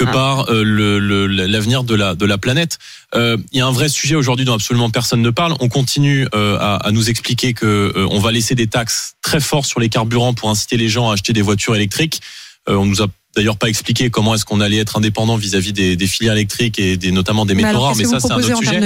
que 0.00 0.04
Ah. 0.08 0.12
par 0.12 0.50
euh, 0.50 0.62
le- 0.64 0.98
le- 0.98 1.26
l'avenir 1.26 1.84
de 1.84 1.94
la, 1.94 2.14
de 2.14 2.24
la 2.24 2.38
planète. 2.38 2.78
Euh, 3.14 3.36
Il 3.52 3.58
y 3.58 3.60
a 3.60 3.66
un 3.66 3.72
vrai 3.72 3.88
sujet 3.90 4.14
aujourd'hui 4.14 4.46
dont 4.46 4.54
absolument 4.54 4.88
personne 4.90 5.20
ne 5.20 5.30
parle. 5.30 5.54
On 5.60 5.68
continue 5.68 6.26
euh, 6.34 6.56
à, 6.58 6.76
à 6.76 6.90
nous 6.90 7.10
expliquer 7.10 7.52
que 7.52 7.66
euh, 7.66 8.06
on 8.10 8.18
va 8.18 8.32
laisser 8.32 8.54
des 8.54 8.66
taxes 8.66 9.14
très 9.20 9.40
fortes 9.40 9.66
sur 9.66 9.78
les 9.80 9.88
carburants 9.90 10.32
pour 10.32 10.48
inciter 10.48 10.76
les 10.78 10.88
gens 10.88 11.10
à 11.10 11.14
acheter 11.14 11.32
des 11.34 11.42
voitures 11.42 11.76
électriques. 11.76 12.20
Euh, 12.68 12.76
on 12.76 12.86
nous 12.86 13.02
a 13.02 13.06
d'ailleurs 13.36 13.56
pas 13.56 13.68
expliqué 13.68 14.10
comment 14.10 14.34
est-ce 14.34 14.44
qu'on 14.44 14.60
allait 14.60 14.78
être 14.78 14.96
indépendant 14.96 15.36
vis-à-vis 15.36 15.72
des, 15.72 15.96
des 15.96 16.06
filières 16.06 16.34
électriques 16.34 16.78
et 16.78 16.96
des, 16.96 17.12
notamment 17.12 17.46
des 17.46 17.54
métaux 17.54 17.80
rares. 17.80 17.96
Mais 17.96 18.04
ça, 18.04 18.18
c'est 18.18 18.32
un 18.32 18.38
autre 18.38 18.52
en 18.52 18.56
sujet. 18.56 18.80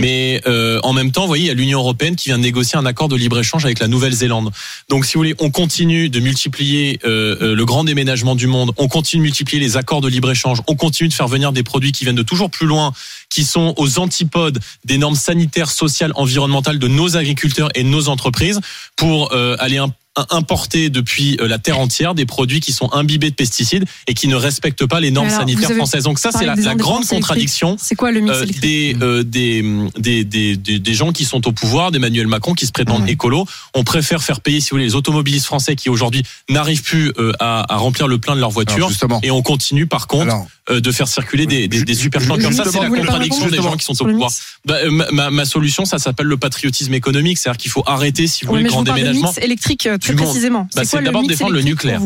Mais 0.00 0.40
euh, 0.46 0.78
en 0.84 0.92
même 0.92 1.10
temps, 1.10 1.22
vous 1.22 1.28
voyez, 1.28 1.44
il 1.44 1.48
y 1.48 1.50
a 1.50 1.54
l'Union 1.54 1.80
européenne 1.80 2.14
qui 2.14 2.28
vient 2.28 2.38
de 2.38 2.42
négocier 2.42 2.78
un 2.78 2.86
accord 2.86 3.08
de 3.08 3.16
libre-échange 3.16 3.64
avec 3.64 3.80
la 3.80 3.88
Nouvelle-Zélande. 3.88 4.50
Donc, 4.88 5.04
si 5.04 5.14
vous 5.14 5.20
voulez, 5.20 5.34
on 5.40 5.50
continue 5.50 6.08
de 6.10 6.20
multiplier 6.20 7.00
euh, 7.04 7.36
euh, 7.42 7.54
le 7.54 7.64
grand 7.64 7.84
déménagement 7.84 8.36
du 8.36 8.46
monde, 8.46 8.72
on 8.76 8.88
continue 8.88 9.20
de 9.20 9.24
multiplier 9.24 9.60
les 9.60 9.76
accords 9.76 10.00
de 10.00 10.08
libre-échange, 10.08 10.62
on 10.68 10.76
continue 10.76 11.08
de 11.08 11.14
faire 11.14 11.28
venir 11.28 11.52
des 11.52 11.64
produits 11.64 11.92
qui 11.92 12.04
viennent 12.04 12.16
de 12.16 12.22
toujours 12.22 12.50
plus 12.50 12.66
loin, 12.66 12.92
qui 13.30 13.44
sont 13.44 13.74
aux 13.76 13.98
antipodes 13.98 14.60
des 14.84 14.98
normes 14.98 15.16
sanitaires, 15.16 15.70
sociales, 15.70 16.12
environnementales 16.14 16.78
de 16.78 16.88
nos 16.88 17.16
agriculteurs 17.16 17.70
et 17.74 17.82
de 17.82 17.88
nos 17.88 18.08
entreprises 18.08 18.60
pour 18.96 19.32
euh, 19.32 19.56
aller 19.58 19.78
un 19.78 19.92
importer 20.30 20.90
depuis 20.90 21.36
euh, 21.40 21.48
la 21.48 21.58
terre 21.58 21.78
entière 21.78 22.14
des 22.14 22.26
produits 22.26 22.60
qui 22.60 22.72
sont 22.72 22.92
imbibés 22.92 23.30
de 23.30 23.34
pesticides 23.34 23.84
et 24.06 24.14
qui 24.14 24.28
ne 24.28 24.34
respectent 24.36 24.86
pas 24.86 25.00
les 25.00 25.10
normes 25.10 25.28
Alors, 25.28 25.40
sanitaires 25.40 25.72
françaises. 25.72 26.04
Donc 26.04 26.18
ça, 26.18 26.30
c'est 26.32 26.46
la, 26.46 26.54
grande 26.74 27.06
contradiction 27.06 27.76
C'est 27.80 27.94
quoi 27.94 28.10
le 28.12 28.20
mix 28.20 28.36
euh, 28.36 28.46
des, 28.60 28.96
euh, 29.02 29.22
des, 29.22 29.62
des, 29.98 30.24
des, 30.24 30.56
des, 30.56 30.78
des 30.78 30.94
gens 30.94 31.12
qui 31.12 31.24
sont 31.24 31.46
au 31.48 31.52
pouvoir, 31.52 31.90
d'Emmanuel 31.90 32.26
Macron, 32.26 32.54
qui 32.54 32.66
se 32.66 32.72
prétendent 32.72 33.02
Mhm. 33.02 33.08
écolos. 33.08 33.46
On 33.74 33.84
préfère 33.84 34.22
faire 34.22 34.40
payer, 34.40 34.60
si 34.60 34.70
vous 34.70 34.76
voulez, 34.76 34.84
les 34.86 34.94
automobilistes 34.94 35.46
français 35.46 35.76
qui 35.76 35.88
aujourd'hui 35.88 36.22
n'arrivent 36.48 36.82
plus 36.82 37.12
euh, 37.18 37.32
à, 37.38 37.72
à 37.72 37.76
remplir 37.76 38.08
le 38.08 38.18
plein 38.18 38.34
de 38.34 38.40
leur 38.40 38.50
voiture. 38.50 38.90
Et 39.22 39.30
on 39.30 39.42
continue, 39.42 39.86
par 39.86 40.06
contre, 40.06 40.22
Alors, 40.24 40.46
euh, 40.70 40.80
de 40.80 40.92
faire 40.92 41.08
circuler 41.08 41.46
des, 41.46 41.68
des, 41.68 41.82
des 41.84 41.94
superchangs 41.94 42.38
comme 42.40 42.52
ça. 42.52 42.64
C'est 42.70 42.80
la 42.80 42.88
contradiction 42.90 43.48
des 43.48 43.56
gens 43.56 43.76
qui 43.76 43.84
sont 43.84 44.00
au 44.02 44.06
pouvoir. 44.06 44.30
Bah, 44.64 44.74
euh, 44.84 44.90
ma, 44.90 45.10
ma, 45.10 45.30
ma 45.30 45.44
solution, 45.44 45.84
ça 45.84 45.98
s'appelle 45.98 46.26
le 46.26 46.36
patriotisme 46.36 46.92
économique. 46.94 47.38
C'est-à-dire 47.38 47.58
qu'il 47.58 47.70
faut 47.70 47.82
arrêter, 47.86 48.26
si 48.26 48.44
vous 48.44 48.52
Oui, 48.52 48.58
voulez, 48.58 48.64
le 48.64 48.68
grand 48.70 48.78
vous 48.80 48.84
déménagement. 48.84 49.32
électrique 49.40 49.88
monde. 50.16 50.26
précisément. 50.26 50.68
Bah, 50.74 50.82
C'est 50.84 50.98
le 50.98 51.04
d'abord 51.04 51.26
défendre 51.26 51.52
le 51.52 51.62
nucléaire. 51.62 52.00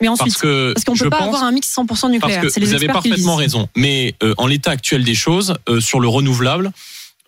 Mais 0.00 0.08
ensuite, 0.08 0.32
Parce 0.32 0.42
que 0.42 0.72
parce 0.74 0.84
qu'on 0.84 0.94
peut 0.96 1.10
pas 1.10 1.24
avoir 1.24 1.42
un 1.42 1.50
mix 1.50 1.68
100% 1.74 1.86
parce 1.86 2.04
nucléaire. 2.04 2.40
que 2.42 2.48
C'est 2.48 2.60
les 2.60 2.66
vous 2.66 2.74
avez 2.74 2.86
le 2.86 2.92
parfaitement 2.92 3.34
raison. 3.34 3.68
Mais 3.76 4.14
euh, 4.22 4.34
en 4.38 4.46
l'état 4.46 4.70
actuel 4.70 5.02
des 5.02 5.16
choses, 5.16 5.56
euh, 5.68 5.80
sur 5.80 5.98
le 5.98 6.06
renouvelable, 6.06 6.70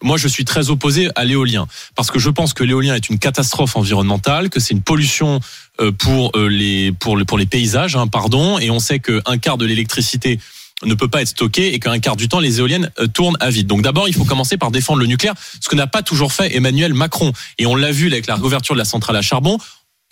moi 0.03 0.17
je 0.17 0.29
suis 0.29 0.45
très 0.45 0.71
opposé 0.71 1.11
à 1.17 1.25
l'éolien 1.25 1.67
parce 1.97 2.11
que 2.11 2.19
je 2.19 2.31
pense 2.31 2.55
que 2.55 2.65
l'éolien 2.65 2.95
est 2.95 3.09
une 3.09 3.19
catastrophe 3.19 3.77
environnementale, 3.77 4.51
que 4.51 4.61
c'est 4.61 4.75
une 4.75 4.83
pollution 4.83 5.41
euh, 5.81 5.93
pour 5.93 6.33
euh, 6.37 6.49
les 6.49 6.93
pour 6.93 7.17
les 7.17 7.25
pour 7.25 7.39
les 7.39 7.47
paysages, 7.47 7.97
hein, 7.97 8.07
pardon. 8.07 8.59
Et 8.59 8.71
on 8.71 8.79
sait 8.79 9.01
qu'un 9.01 9.39
quart 9.39 9.59
de 9.59 9.67
l'électricité 9.67 10.39
ne 10.85 10.95
peut 10.95 11.09
pas 11.09 11.21
être 11.23 11.29
stocké 11.29 11.75
et 11.75 11.79
qu'un 11.79 11.99
quart 11.99 12.17
du 12.17 12.29
temps 12.29 12.41
les 12.41 12.59
éoliennes 12.59 12.91
euh, 12.99 13.07
tournent 13.07 13.37
à 13.41 13.51
vide. 13.51 13.67
Donc 13.67 13.83
d'abord 13.83 14.09
il 14.09 14.15
faut 14.15 14.25
commencer 14.25 14.57
par 14.57 14.71
défendre 14.71 15.01
le 15.01 15.07
nucléaire, 15.07 15.35
ce 15.61 15.69
que 15.69 15.77
n'a 15.77 15.87
pas 15.87 16.03
toujours 16.03 16.33
fait 16.33 16.55
Emmanuel 16.57 16.95
Macron. 16.95 17.33
Et 17.59 17.67
on 17.67 17.75
l'a 17.75 17.93
vu 17.93 18.07
avec 18.07 18.27
la 18.27 18.37
réouverture 18.37 18.75
de 18.75 18.79
la 18.79 18.85
centrale 18.85 19.17
à 19.17 19.23
charbon. 19.23 19.59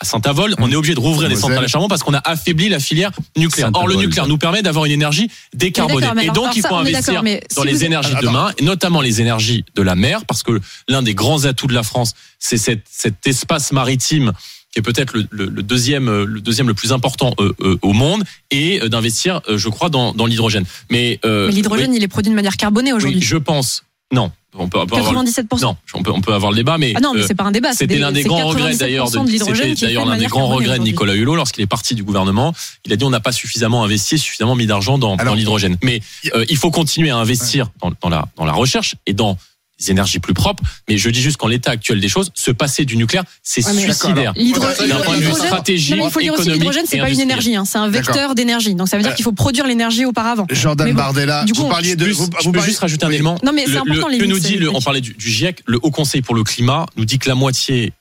À 0.01 0.05
Saint-Avold, 0.05 0.55
on 0.59 0.71
est 0.71 0.75
obligé 0.75 0.95
de 0.95 0.99
rouvrir 0.99 1.27
les 1.27 1.35
centrales 1.35 1.65
à 1.65 1.67
charbon 1.67 1.89
parce 1.89 2.03
qu'on 2.03 2.13
a 2.13 2.21
affaibli 2.23 2.69
la 2.69 2.79
filière 2.79 3.11
nucléaire. 3.35 3.69
Or, 3.73 3.85
le 3.85 3.95
nucléaire 3.95 4.27
nous 4.27 4.37
permet 4.37 4.61
d'avoir 4.61 4.85
une 4.85 4.93
énergie 4.93 5.29
décarbonée. 5.53 6.07
Et 6.23 6.29
donc, 6.29 6.55
il 6.55 6.61
faut 6.61 6.69
ça, 6.69 6.77
investir 6.77 7.21
dans 7.21 7.61
si 7.63 7.67
les 7.67 7.83
énergies 7.83 8.15
de 8.15 8.21
demain, 8.21 8.51
et 8.57 8.63
notamment 8.63 9.01
les 9.01 9.19
énergies 9.19 9.65
de 9.75 9.81
la 9.81 9.95
mer, 9.95 10.23
parce 10.25 10.41
que 10.41 10.61
l'un 10.87 11.01
des 11.01 11.13
grands 11.15 11.43
atouts 11.43 11.67
de 11.67 11.73
la 11.73 11.83
France, 11.83 12.13
c'est 12.39 12.57
cet, 12.57 12.83
cet 12.89 13.27
espace 13.27 13.73
maritime 13.73 14.31
qui 14.71 14.79
est 14.79 14.83
peut-être 14.83 15.13
le, 15.17 15.27
le- 15.31 15.47
le 15.49 15.63
deuxième, 15.63 16.07
euh, 16.07 16.25
le 16.25 16.41
deuxième 16.41 16.67
le 16.67 16.75
plus 16.75 16.93
important 16.93 17.33
euh, 17.39 17.53
euh, 17.61 17.77
au 17.81 17.91
monde, 17.91 18.23
et 18.51 18.79
euh, 18.81 18.87
d'investir, 18.87 19.41
euh, 19.49 19.57
je 19.57 19.67
crois, 19.67 19.89
dans, 19.89 20.13
dans 20.13 20.27
l'hydrogène. 20.27 20.63
Mais, 20.91 21.19
euh, 21.25 21.47
Mais 21.47 21.53
l'hydrogène, 21.53 21.93
il 21.93 22.03
est 22.03 22.07
produit 22.07 22.29
de 22.29 22.35
manière 22.35 22.55
carbonée 22.55 22.93
oui, 22.93 22.97
oui, 22.99 23.03
aujourd'hui. 23.09 23.21
je 23.21 23.35
pense. 23.37 23.83
Non, 24.13 24.31
on 24.55 24.67
peut, 24.67 24.79
on 24.79 24.87
peut 24.87 24.95
avoir, 24.95 25.23
97%. 25.23 25.61
non, 25.61 25.77
on 25.93 26.01
peut, 26.01 26.11
on 26.11 26.21
peut 26.21 26.33
avoir 26.33 26.51
le 26.51 26.57
débat, 26.57 26.77
mais 26.77 26.93
Ah 26.95 27.01
non, 27.01 27.13
mais 27.13 27.21
euh, 27.21 27.25
c'est 27.27 27.35
pas 27.35 27.43
un 27.43 27.51
débat. 27.51 27.71
c'est 27.71 27.79
c'était 27.79 27.95
des- 27.95 27.99
l'un 27.99 28.11
des 28.11 28.23
grands 28.23 28.47
regrets 28.47 28.71
97% 28.73 28.77
d'ailleurs 28.77 29.11
de 29.11 29.19
c'était 29.45 29.85
d'ailleurs 29.85 30.05
l'un 30.05 30.17
des 30.17 30.25
grands 30.25 30.47
regrets 30.47 30.79
de. 30.79 30.83
Nicolas 30.83 31.13
Hulot 31.13 31.35
lorsqu'il 31.35 31.63
est 31.63 31.67
parti 31.67 31.93
du 31.93 32.03
gouvernement. 32.03 32.53
Il 32.85 32.93
a 32.93 32.95
dit 32.95 33.03
on 33.03 33.11
n'a 33.11 33.19
pas 33.19 33.31
suffisamment 33.31 33.83
investi, 33.83 34.17
suffisamment 34.17 34.55
mis 34.55 34.65
d'argent 34.65 34.97
dans, 34.97 35.15
l'hydrogène. 35.35 35.77
Mais 35.83 36.01
euh, 36.33 36.45
il 36.49 36.57
faut 36.57 36.71
continuer 36.71 37.11
à 37.11 37.17
investir 37.17 37.67
dans, 37.81 37.91
dans 38.01 38.09
la 38.09 38.27
dans 38.37 38.45
la 38.45 38.53
recherche 38.53 38.95
et 39.05 39.13
dans 39.13 39.37
les 39.79 39.91
énergies 39.91 40.19
plus 40.19 40.33
propres. 40.33 40.63
Mais 40.87 40.97
je 40.97 41.09
dis 41.09 41.21
juste 41.21 41.37
qu'en 41.37 41.47
l'état 41.47 41.71
actuel 41.71 41.99
des 41.99 42.09
choses, 42.09 42.31
se 42.33 42.51
passer 42.51 42.85
du 42.85 42.97
nuclaire, 42.97 43.23
c'est 43.43 43.65
Ouais, 43.65 43.73
suicidaire. 43.73 44.33
L'hydro- 44.35 44.61
D'un 44.61 44.87
D'un 44.87 44.99
point 45.01 45.15
de 45.15 45.19
vue 45.21 45.25
l'hydrogène- 45.27 45.45
stratégique, 45.47 45.91
Non, 45.91 45.97
mais 45.97 46.03
il 46.09 46.11
faut 46.11 46.19
dire 46.19 46.33
aussi 46.33 46.37
que 46.43 46.49
économique 46.49 46.61
l'hydrogène, 46.61 46.85
c'est 46.87 46.97
pas 46.99 47.09
une 47.09 47.19
énergie, 47.19 47.55
hein, 47.55 47.65
c'est 47.65 47.77
un 47.77 47.89
vecteur 47.89 48.35
d'énergie. 48.35 48.75
Donc 48.75 48.87
ça 48.89 48.97
veut 48.97 49.03
dire 49.03 49.11
Euh, 49.11 49.15
qu'il 49.15 49.23
faut 49.23 49.31
produire 49.31 49.65
l'énergie 49.67 50.05
auparavant. 50.05 50.45
Jordan 50.51 50.87
bon, 50.89 50.93
Bardella, 50.95 51.43
du 51.45 51.53
coup, 51.53 51.63
vous 51.63 51.69
parliez 51.69 51.95
de. 51.95 52.05
Juste, 52.05 52.19
vous- 52.19 52.29
je 52.39 52.43
vous 52.45 52.51
peux 52.51 52.57
parliez- 52.59 52.69
juste 52.71 52.79
rajouter 52.79 53.05
un 53.05 53.09
Oui. 53.09 53.15
élément. 53.15 53.37
Non, 53.43 53.51
mais 53.53 53.65
c'est 53.65 53.77
important, 53.77 54.07
le- 54.07 54.13
les 54.13 54.17
que 54.19 54.25
nous 54.25 54.39
dit 54.39 54.57
le, 54.57 54.69
on 54.75 54.81
parlait 54.81 55.01
du, 55.01 55.13
du 55.13 55.29
GIEC, 55.29 55.61
le 55.65 55.79
Haut 55.81 55.91
Conseil 55.91 56.21
pour 56.21 56.35
le 56.35 56.43
climat 56.43 56.85
nous 56.97 57.05
dit 57.05 57.19
que 57.19 57.29
la 57.29 57.35
moitié 57.35 57.93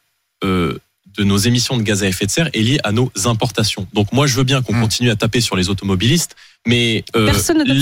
euh, 0.45 0.79
de 1.17 1.25
nos 1.25 1.37
émissions 1.39 1.77
de 1.77 1.83
gaz 1.83 2.05
à 2.05 2.07
effet 2.07 2.27
de 2.27 2.31
serre 2.31 2.49
est 2.53 2.61
liée 2.61 2.79
à 2.85 2.93
nos 2.93 3.11
importations. 3.25 3.89
Donc 3.93 4.13
moi 4.13 4.27
je 4.29 4.37
veux 4.37 4.45
bien 4.45 4.63
qu'on 4.63 4.73
Hmm. 4.75 4.83
continue 4.83 5.11
à 5.11 5.17
taper 5.17 5.41
sur 5.41 5.57
les 5.57 5.69
automobilistes, 5.69 6.37
mais 6.67 7.05
euh, 7.17 7.31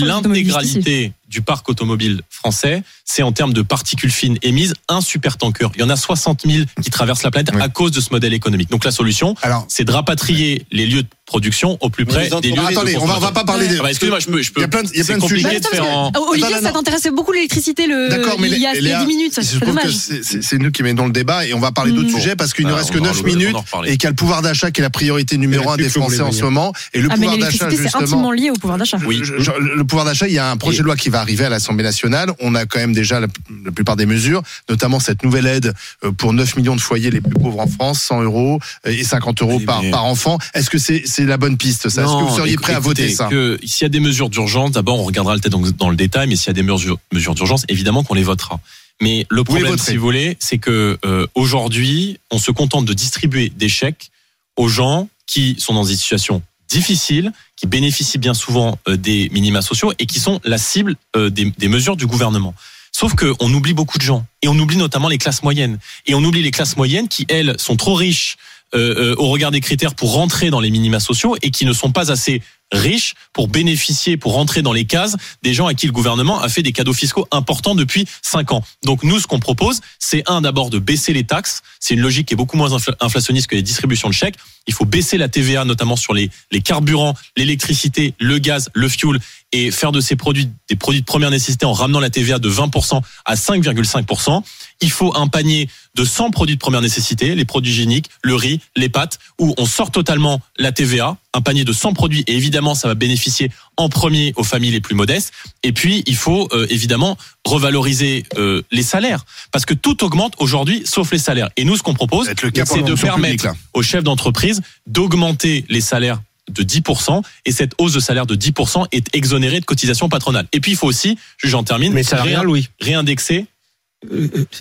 l'intégralité 0.04 1.12
du 1.28 1.40
parc 1.42 1.68
automobile 1.68 2.20
français, 2.30 2.84
c'est 3.04 3.22
en 3.24 3.32
termes 3.32 3.52
de 3.52 3.62
particules 3.62 4.12
fines 4.12 4.38
émises 4.42 4.74
un 4.88 5.00
super 5.00 5.36
tanker. 5.36 5.68
Il 5.74 5.80
y 5.80 5.84
en 5.84 5.90
a 5.90 5.96
60 5.96 6.42
000 6.46 6.64
qui 6.82 6.90
traversent 6.90 7.24
la 7.24 7.32
planète 7.32 7.50
Oui. 7.52 7.60
à 7.60 7.68
cause 7.68 7.90
de 7.90 8.00
ce 8.00 8.10
modèle 8.12 8.32
économique. 8.32 8.70
Donc 8.70 8.84
la 8.84 8.92
solution, 8.92 9.34
c'est 9.66 9.82
de 9.84 9.90
rapatrier 9.90 10.64
les 10.70 10.86
lieux 10.86 11.02
de 11.02 11.08
production 11.24 11.76
au 11.80 11.90
plus 11.90 12.04
près 12.04 12.24
des 12.24 12.28
lieux. 12.28 12.34
entreprises- 12.36 12.54
de 12.54 12.60
attendez, 12.78 12.96
on 13.00 13.06
va, 13.06 13.16
on 13.16 13.20
va 13.20 13.32
pas 13.32 13.42
parler 13.42 13.66
des. 13.66 13.78
Ah 13.80 13.82
bah, 13.82 13.90
excusez-moi, 13.90 14.20
je 14.20 14.26
peux, 14.26 14.40
je 14.40 14.52
peux. 14.52 14.60
Il 14.60 14.62
y 14.62 14.66
a 14.66 14.68
plein 14.68 14.84
de- 14.84 14.88
il 14.92 14.98
y 14.98 15.00
a 15.00 15.02
c'est 15.02 15.06
plein 15.14 15.16
de 15.16 15.20
compliqué 15.22 15.48
sujets. 15.48 15.60
de 15.60 15.66
faire 15.66 15.84
en. 15.84 16.12
Oh, 16.16 16.26
Olivier, 16.30 16.54
non, 16.54 16.62
ça 16.62 16.70
t'intéressait 16.70 17.10
beaucoup 17.10 17.32
l'électricité 17.32 17.88
le... 17.88 18.08
D'accord, 18.08 18.36
mais 18.38 18.48
il 18.48 18.58
y 18.58 18.66
a, 18.66 18.74
les- 18.74 18.78
il 18.78 18.84
y 18.84 18.92
a 18.92 18.98
Léa, 18.98 19.04
10 19.04 19.06
minutes. 19.08 19.40
C'est 19.42 20.58
nous 20.58 20.70
qui 20.70 20.84
mettons 20.84 21.06
le 21.06 21.12
débat 21.12 21.44
et 21.44 21.52
on 21.54 21.58
va 21.58 21.72
parler 21.72 21.90
d'autres 21.90 22.10
Mm. 22.10 22.14
sujets 22.20 22.36
parce 22.36 22.52
qu'il 22.54 22.66
ne 22.68 22.72
Ah, 22.72 22.76
reste 22.76 22.90
que 22.92 22.98
aura 22.98 23.08
9 23.08 23.16
l'occasion 23.16 23.38
minutes 23.40 23.56
et 23.86 23.96
qu'il 23.96 24.04
y 24.04 24.06
a 24.06 24.10
le 24.10 24.14
pouvoir 24.16 24.42
d'achat 24.42 24.70
qui 24.70 24.80
est 24.80 24.84
la 24.84 24.90
priorité 24.90 25.36
numéro 25.38 25.68
un 25.70 25.76
des 25.76 25.88
Français 25.88 26.20
en 26.20 26.30
ce 26.30 26.42
moment. 26.44 26.72
Et 26.94 27.00
le 27.00 27.08
Ah, 27.10 27.16
mais 27.16 27.26
pouvoir 27.26 27.38
d'achat, 27.50 27.68
justement. 27.70 28.30
Pouvoir 28.66 28.78
d'achat. 28.78 28.98
Oui. 29.06 29.20
Je- 29.22 29.38
je- 29.38 29.50
le 29.52 29.84
pouvoir 29.84 30.04
d'achat, 30.04 30.26
il 30.28 30.34
y 30.34 30.38
a 30.38 30.50
un 30.50 30.56
projet 30.56 30.78
Et- 30.78 30.80
de 30.80 30.84
loi 30.84 30.96
qui 30.96 31.08
va 31.08 31.20
arriver 31.20 31.44
à 31.44 31.48
l'Assemblée 31.48 31.84
nationale. 31.84 32.32
On 32.40 32.54
a 32.54 32.66
quand 32.66 32.78
même 32.78 32.92
déjà 32.92 33.20
la, 33.20 33.26
la 33.64 33.70
plupart 33.70 33.96
des 33.96 34.06
mesures, 34.06 34.42
notamment 34.68 35.00
cette 35.00 35.22
nouvelle 35.22 35.46
aide 35.46 35.72
euh, 36.04 36.12
pour 36.12 36.32
9 36.32 36.56
millions 36.56 36.76
de 36.76 36.80
foyers 36.80 37.10
les 37.10 37.20
plus 37.20 37.34
pauvres 37.34 37.60
en 37.60 37.66
France, 37.66 38.02
100 38.02 38.22
euros 38.22 38.58
euh, 38.86 38.90
et 38.90 39.04
50 39.04 39.42
euros 39.42 39.60
par, 39.60 39.82
enfant. 40.04 40.38
Est-ce 40.54 40.70
que 40.70 40.78
c'est 40.78 41.24
la 41.24 41.36
bonne 41.36 41.56
piste 41.56 41.88
ça? 41.88 42.02
Est-ce 42.02 42.10
que 42.10 42.28
vous 42.30 42.36
seriez 42.36 42.56
prêt 42.56 42.74
à 42.74 42.80
voter 42.80 43.08
ça? 43.08 43.28
S'il 43.64 43.82
y 43.82 43.84
a 43.84 43.88
des 43.88 44.00
mesures 44.00 44.28
d'urgence, 44.30 44.72
d'abord 44.72 44.98
on 45.00 45.04
regardera 45.04 45.34
le 45.34 45.40
dans, 45.48 45.60
dans 45.60 45.90
le 45.90 45.96
détail, 45.96 46.28
mais 46.28 46.36
s'il 46.36 46.48
y 46.48 46.50
a 46.50 46.54
des 46.54 46.62
mesures, 46.62 46.98
mesures 47.12 47.34
d'urgence, 47.34 47.64
évidemment 47.68 48.02
qu'on 48.02 48.14
les 48.14 48.22
votera. 48.24 48.58
Mais 49.00 49.26
le 49.30 49.44
problème, 49.44 49.76
si 49.78 49.96
vous 49.96 50.02
voulez, 50.02 50.36
c'est 50.40 50.58
que 50.58 50.98
euh, 51.04 51.26
aujourd'hui, 51.34 52.18
on 52.30 52.38
se 52.38 52.50
contente 52.50 52.84
de 52.86 52.92
distribuer 52.94 53.52
des 53.54 53.68
chèques 53.68 54.10
aux 54.56 54.68
gens 54.68 55.08
qui 55.26 55.54
sont 55.58 55.74
dans 55.74 55.84
des 55.84 55.94
situations 55.96 56.42
difficiles, 56.68 57.32
qui 57.56 57.66
bénéficient 57.66 58.18
bien 58.18 58.34
souvent 58.34 58.78
euh, 58.88 58.96
des 58.96 59.28
minima 59.30 59.62
sociaux 59.62 59.92
et 59.98 60.06
qui 60.06 60.20
sont 60.20 60.40
la 60.44 60.58
cible 60.58 60.96
euh, 61.16 61.30
des, 61.30 61.52
des 61.56 61.68
mesures 61.68 61.96
du 61.96 62.06
gouvernement. 62.06 62.54
Sauf 62.92 63.14
qu'on 63.14 63.52
oublie 63.52 63.74
beaucoup 63.74 63.98
de 63.98 64.02
gens 64.02 64.24
et 64.40 64.48
on 64.48 64.58
oublie 64.58 64.78
notamment 64.78 65.08
les 65.08 65.18
classes 65.18 65.42
moyennes 65.42 65.78
et 66.06 66.14
on 66.14 66.24
oublie 66.24 66.42
les 66.42 66.50
classes 66.50 66.78
moyennes 66.78 67.08
qui 67.08 67.26
elles 67.28 67.54
sont 67.58 67.76
trop 67.76 67.94
riches 67.94 68.38
euh, 68.76 69.12
euh, 69.12 69.14
au 69.18 69.28
regard 69.28 69.50
des 69.50 69.60
critères 69.60 69.94
pour 69.94 70.12
rentrer 70.12 70.50
dans 70.50 70.60
les 70.60 70.70
minima 70.70 71.00
sociaux 71.00 71.36
et 71.42 71.50
qui 71.50 71.64
ne 71.64 71.72
sont 71.72 71.90
pas 71.92 72.10
assez 72.10 72.42
riches 72.72 73.14
pour 73.32 73.46
bénéficier, 73.46 74.16
pour 74.16 74.32
rentrer 74.32 74.60
dans 74.60 74.72
les 74.72 74.86
cases 74.86 75.16
des 75.44 75.54
gens 75.54 75.66
à 75.68 75.74
qui 75.74 75.86
le 75.86 75.92
gouvernement 75.92 76.40
a 76.40 76.48
fait 76.48 76.62
des 76.62 76.72
cadeaux 76.72 76.92
fiscaux 76.92 77.28
importants 77.30 77.76
depuis 77.76 78.06
cinq 78.22 78.50
ans. 78.50 78.62
Donc 78.84 79.04
nous, 79.04 79.20
ce 79.20 79.26
qu'on 79.28 79.38
propose, 79.38 79.80
c'est 80.00 80.24
un 80.28 80.40
d'abord 80.40 80.68
de 80.68 80.80
baisser 80.80 81.12
les 81.12 81.22
taxes. 81.22 81.62
C'est 81.78 81.94
une 81.94 82.00
logique 82.00 82.26
qui 82.26 82.34
est 82.34 82.36
beaucoup 82.36 82.56
moins 82.56 82.76
infla- 82.76 82.96
inflationniste 83.00 83.46
que 83.46 83.54
les 83.54 83.62
distributions 83.62 84.08
de 84.08 84.14
chèques. 84.14 84.34
Il 84.66 84.74
faut 84.74 84.84
baisser 84.84 85.16
la 85.16 85.28
TVA, 85.28 85.64
notamment 85.64 85.94
sur 85.94 86.12
les, 86.12 86.28
les 86.50 86.60
carburants, 86.60 87.14
l'électricité, 87.36 88.14
le 88.18 88.38
gaz, 88.38 88.68
le 88.74 88.88
fuel, 88.88 89.20
et 89.52 89.70
faire 89.70 89.92
de 89.92 90.00
ces 90.00 90.16
produits 90.16 90.48
des 90.68 90.74
produits 90.74 91.02
de 91.02 91.06
première 91.06 91.30
nécessité 91.30 91.66
en 91.66 91.72
ramenant 91.72 92.00
la 92.00 92.10
TVA 92.10 92.40
de 92.40 92.50
20% 92.50 93.00
à 93.24 93.34
5,5%. 93.36 94.42
Il 94.80 94.90
faut 94.90 95.16
un 95.16 95.26
panier 95.28 95.68
de 95.94 96.04
100 96.04 96.30
produits 96.30 96.54
de 96.56 96.60
première 96.60 96.80
nécessité, 96.82 97.34
les 97.34 97.44
produits 97.44 97.72
hygiéniques, 97.72 98.10
le 98.22 98.34
riz, 98.34 98.60
les 98.76 98.88
pâtes, 98.88 99.18
où 99.40 99.54
on 99.56 99.64
sort 99.66 99.90
totalement 99.90 100.40
la 100.58 100.72
TVA, 100.72 101.16
un 101.32 101.40
panier 101.40 101.64
de 101.64 101.72
100 101.72 101.94
produits, 101.94 102.24
et 102.26 102.34
évidemment, 102.36 102.74
ça 102.74 102.88
va 102.88 102.94
bénéficier 102.94 103.50
en 103.78 103.88
premier 103.88 104.32
aux 104.36 104.44
familles 104.44 104.70
les 104.72 104.80
plus 104.80 104.94
modestes. 104.94 105.32
Et 105.62 105.72
puis, 105.72 106.02
il 106.06 106.16
faut 106.16 106.48
euh, 106.52 106.66
évidemment 106.70 107.16
revaloriser 107.46 108.24
euh, 108.36 108.62
les 108.70 108.82
salaires, 108.82 109.24
parce 109.52 109.64
que 109.64 109.74
tout 109.74 110.04
augmente 110.04 110.34
aujourd'hui, 110.38 110.82
sauf 110.84 111.10
les 111.12 111.18
salaires. 111.18 111.48
Et 111.56 111.64
nous, 111.64 111.76
ce 111.76 111.82
qu'on 111.82 111.94
propose, 111.94 112.26
c'est 112.26 112.82
de 112.82 112.94
permettre 113.06 113.42
publique, 113.44 113.60
aux 113.72 113.82
chefs 113.82 114.04
d'entreprise 114.04 114.60
d'augmenter 114.86 115.64
les 115.68 115.80
salaires 115.80 116.20
de 116.50 116.62
10% 116.62 117.22
et 117.44 117.50
cette 117.52 117.72
hausse 117.78 117.92
de 117.92 117.98
salaire 118.00 118.24
de 118.26 118.36
10% 118.36 118.86
est 118.92 119.08
exonérée 119.16 119.58
de 119.60 119.64
cotisations 119.64 120.08
patronales. 120.08 120.46
Et 120.52 120.60
puis 120.60 120.72
il 120.72 120.76
faut 120.76 120.86
aussi, 120.86 121.18
j'en 121.42 121.64
termine, 121.64 121.92
Mais 121.92 122.04
salarial, 122.04 122.46
réin- 122.46 122.50
oui. 122.50 122.68
réindexer 122.80 123.46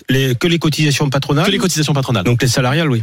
les- 0.08 0.34
que 0.36 0.46
les 0.46 0.58
cotisations 0.58 1.08
patronales. 1.10 1.46
que 1.46 1.52
les 1.52 1.58
cotisations 1.58 1.92
patronales. 1.92 2.24
Donc 2.24 2.42
les 2.42 2.48
salariales, 2.48 2.90
oui. 2.90 3.02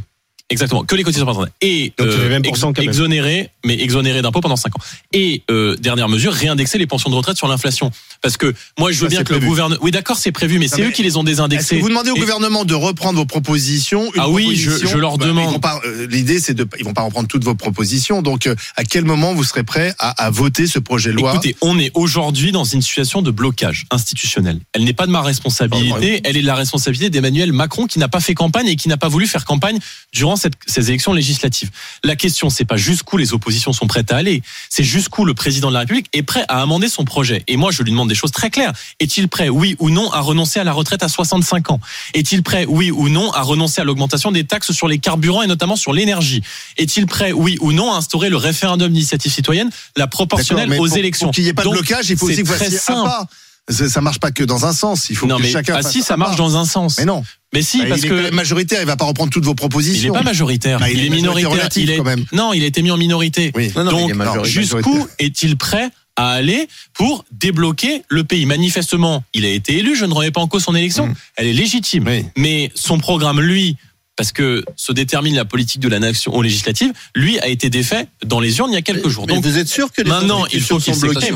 Exactement, 0.49 0.83
que 0.83 0.95
les 0.95 1.03
cotisations 1.03 1.25
patronales. 1.25 1.51
Et 1.61 1.93
Donc, 1.97 2.11
ça 2.11 2.17
fait 2.17 2.29
20% 2.29 2.47
ex- 2.49 2.59
quand 2.59 2.77
même. 2.77 2.89
exonérer, 2.89 3.49
mais 3.65 3.79
exonérer 3.81 4.21
d'impôts 4.21 4.41
pendant 4.41 4.57
5 4.57 4.75
ans. 4.75 4.81
Et 5.13 5.41
euh, 5.49 5.75
dernière 5.77 6.09
mesure, 6.09 6.31
réindexer 6.33 6.77
les 6.77 6.85
pensions 6.85 7.09
de 7.09 7.15
retraite 7.15 7.37
sur 7.37 7.47
l'inflation. 7.47 7.91
Parce 8.21 8.37
que 8.37 8.53
moi, 8.77 8.91
je 8.91 8.99
veux 8.99 9.05
Ça, 9.09 9.15
bien 9.15 9.23
que 9.23 9.33
le 9.33 9.39
gouvernement... 9.39 9.79
Oui, 9.81 9.89
d'accord, 9.91 10.17
c'est 10.17 10.31
prévu, 10.33 10.59
mais 10.59 10.67
c'est 10.67 10.83
eux 10.83 10.91
qui 10.91 11.01
les 11.01 11.17
ont 11.17 11.23
désindexés. 11.23 11.77
que 11.77 11.81
vous 11.81 11.89
demandez 11.89 12.11
au 12.11 12.15
Et- 12.17 12.19
gouvernement 12.19 12.65
de 12.65 12.75
reprendre 12.75 13.17
vos 13.17 13.25
propositions 13.25 14.05
une 14.13 14.21
Ah 14.21 14.29
oui, 14.29 14.55
je- 14.55 14.65
proposition- 14.69 14.89
je 14.91 14.97
leur 14.99 15.17
Bah, 15.17 15.25
demande. 15.27 15.59
euh, 15.85 16.07
L'idée, 16.07 16.39
c'est 16.39 16.53
de, 16.53 16.67
ils 16.77 16.85
vont 16.85 16.93
pas 16.93 17.01
reprendre 17.03 17.27
toutes 17.27 17.43
vos 17.45 17.55
propositions. 17.55 18.21
Donc, 18.21 18.45
euh, 18.45 18.53
à 18.75 18.83
quel 18.83 19.05
moment 19.05 19.33
vous 19.33 19.45
serez 19.45 19.63
prêt 19.63 19.95
à, 19.97 20.23
à 20.25 20.29
voter 20.29 20.67
ce 20.67 20.77
projet 20.77 21.11
de 21.11 21.15
loi 21.15 21.31
Écoutez, 21.33 21.55
on 21.61 21.79
est 21.79 21.89
aujourd'hui 21.95 22.51
dans 22.51 22.65
une 22.65 22.81
situation 22.81 23.21
de 23.21 23.31
blocage 23.31 23.85
institutionnel. 23.91 24.59
Elle 24.73 24.83
n'est 24.83 24.93
pas 24.93 25.07
de 25.07 25.11
ma 25.11 25.21
responsabilité, 25.21 26.21
elle 26.25 26.37
est 26.37 26.41
de 26.41 26.47
la 26.47 26.55
responsabilité 26.55 27.09
d'Emmanuel 27.09 27.53
Macron 27.53 27.87
qui 27.87 27.97
n'a 27.97 28.07
pas 28.09 28.19
fait 28.19 28.35
campagne 28.35 28.67
et 28.67 28.75
qui 28.75 28.87
n'a 28.89 28.97
pas 28.97 29.07
voulu 29.07 29.25
faire 29.25 29.45
campagne 29.45 29.79
durant 30.11 30.32
cette- 30.35 30.53
ces 30.67 30.89
élections 30.89 31.13
législatives. 31.13 31.69
La 32.03 32.15
question, 32.15 32.49
c'est 32.49 32.65
pas 32.65 32.77
jusqu'où 32.77 33.17
les 33.17 33.33
oppositions 33.33 33.73
sont 33.73 33.87
prêtes 33.87 34.11
à 34.11 34.17
aller, 34.17 34.41
c'est 34.69 34.83
jusqu'où 34.83 35.25
le 35.25 35.33
président 35.33 35.69
de 35.69 35.73
la 35.73 35.79
République 35.81 36.07
est 36.13 36.23
prêt 36.23 36.45
à 36.47 36.61
amender 36.61 36.89
son 36.89 37.05
projet. 37.05 37.43
Et 37.47 37.57
moi, 37.57 37.71
je 37.71 37.83
lui 37.83 37.91
demande 37.91 38.09
des 38.09 38.15
choses 38.15 38.31
très 38.31 38.49
claires. 38.49 38.73
Est-il 38.99 39.27
prêt, 39.27 39.49
oui 39.49 39.75
ou 39.79 39.89
non, 39.89 40.11
à 40.11 40.19
renoncer 40.19 40.59
à 40.59 40.63
la 40.63 40.73
retraite 40.73 41.03
à 41.03 41.07
65 41.09 41.71
ans? 41.71 41.79
Est-il 42.13 42.43
prêt, 42.43 42.65
oui 42.67 42.91
ou 42.91 43.09
non, 43.09 43.31
à 43.31 43.41
renoncer 43.41 43.81
à 43.81 43.83
l'augmentation 43.83 44.31
des 44.31 44.43
taxes 44.43 44.71
sur 44.71 44.87
les 44.87 44.99
carburants 44.99 45.41
et 45.41 45.47
notamment 45.47 45.75
sur 45.75 45.93
l'énergie? 45.93 46.41
Est-il 46.77 47.05
prêt, 47.05 47.31
oui 47.31 47.57
ou 47.61 47.71
non, 47.71 47.93
à 47.93 47.97
instaurer 47.97 48.29
le 48.29 48.37
référendum 48.37 48.91
d'initiative 48.91 49.31
citoyenne, 49.31 49.69
la 49.95 50.07
proportionnelle 50.07 50.71
aux 50.73 50.87
pour- 50.87 50.97
élections 50.97 51.27
Pour 51.27 51.35
qu'il 51.35 51.43
n'y 51.43 51.49
ait 51.49 51.53
pas 51.53 51.63
Donc, 51.63 51.73
de 51.75 51.79
blocage, 51.79 52.09
il 52.09 52.17
faut 52.17 52.27
aussi 52.27 52.43
que 52.43 52.47
vous 52.47 52.53
fassiez 52.53 52.79
un 52.87 53.03
pas. 53.03 53.27
Ça 53.69 54.01
marche 54.01 54.19
pas 54.19 54.31
que 54.31 54.43
dans 54.43 54.65
un 54.65 54.73
sens. 54.73 55.09
Il 55.09 55.15
faut 55.15 55.25
non 55.25 55.37
que 55.37 55.43
mais 55.43 55.49
chacun. 55.49 55.75
ah 55.77 55.81
fasse 55.81 55.91
si 55.93 56.01
ça 56.01 56.17
marche 56.17 56.35
dans 56.35 56.57
un 56.57 56.65
sens. 56.65 56.97
Mais 56.97 57.05
non. 57.05 57.23
Mais 57.53 57.61
si 57.61 57.79
Bah, 57.79 57.85
parce 57.89 58.01
il 58.01 58.05
est 58.07 58.09
que 58.09 58.31
majoritaire. 58.31 58.81
Il 58.81 58.87
va 58.87 58.97
pas 58.97 59.05
reprendre 59.05 59.31
toutes 59.31 59.45
vos 59.45 59.51
il 59.51 59.55
propositions. 59.55 60.11
n'est 60.13 60.19
pas 60.19 60.23
majoritaire. 60.25 60.79
Bah, 60.79 60.89
il 60.89 60.97
il, 60.99 61.05
est 61.05 61.09
majoritaire 61.09 61.33
minoritaire. 61.33 61.51
relative, 61.51 61.83
Il 61.83 61.89
est 61.91 61.97
quand 61.97 62.03
même. 62.03 62.25
non, 62.33 62.51
il 62.51 62.61
a 62.63 62.65
été 62.65 62.81
mis 62.81 62.91
en 62.91 62.97
minorité. 62.97 63.51
Oui. 63.55 63.71
Non, 63.75 63.85
non, 63.85 63.91
il 63.91 64.01
Donc 64.01 64.09
est 64.09 64.13
majoritaire. 64.15 64.43
jusqu'où 64.45 65.07
est-il 65.17 65.55
prêt 65.55 65.89
à 66.17 66.31
aller 66.31 66.67
pour 66.93 67.23
débloquer 67.31 68.03
le 68.09 68.25
pays? 68.25 68.45
Manifestement, 68.45 69.23
il 69.33 69.45
a 69.45 69.49
été 69.49 69.77
élu. 69.77 69.95
Je 69.95 70.03
ne 70.05 70.13
remets 70.13 70.31
pas 70.31 70.41
en 70.41 70.47
cause 70.47 70.63
son 70.65 70.75
élection. 70.75 71.07
Mm. 71.07 71.13
Elle 71.37 71.47
est 71.47 71.53
légitime. 71.53 72.05
Oui. 72.07 72.25
Mais 72.35 72.69
son 72.75 72.97
programme, 72.99 73.39
lui. 73.39 73.77
Parce 74.15 74.31
que 74.31 74.63
se 74.75 74.91
détermine 74.91 75.35
la 75.35 75.45
politique 75.45 75.81
de 75.81 75.87
la 75.87 75.99
nation 75.99 76.33
aux 76.35 76.41
législatives, 76.43 76.93
lui 77.15 77.39
a 77.39 77.47
été 77.47 77.69
défait 77.71 78.07
dans 78.23 78.39
les 78.39 78.57
urnes 78.59 78.69
il 78.71 78.75
y 78.75 78.77
a 78.77 78.81
quelques 78.83 79.07
jours. 79.09 79.25
Mais 79.27 79.33
Donc 79.33 79.43
vous 79.43 79.57
êtes 79.57 79.67
sûr 79.67 79.91
que 79.91 80.01
les 80.03 80.09
maintenant, 80.09 80.45
il 80.53 80.61
faut. 80.61 80.79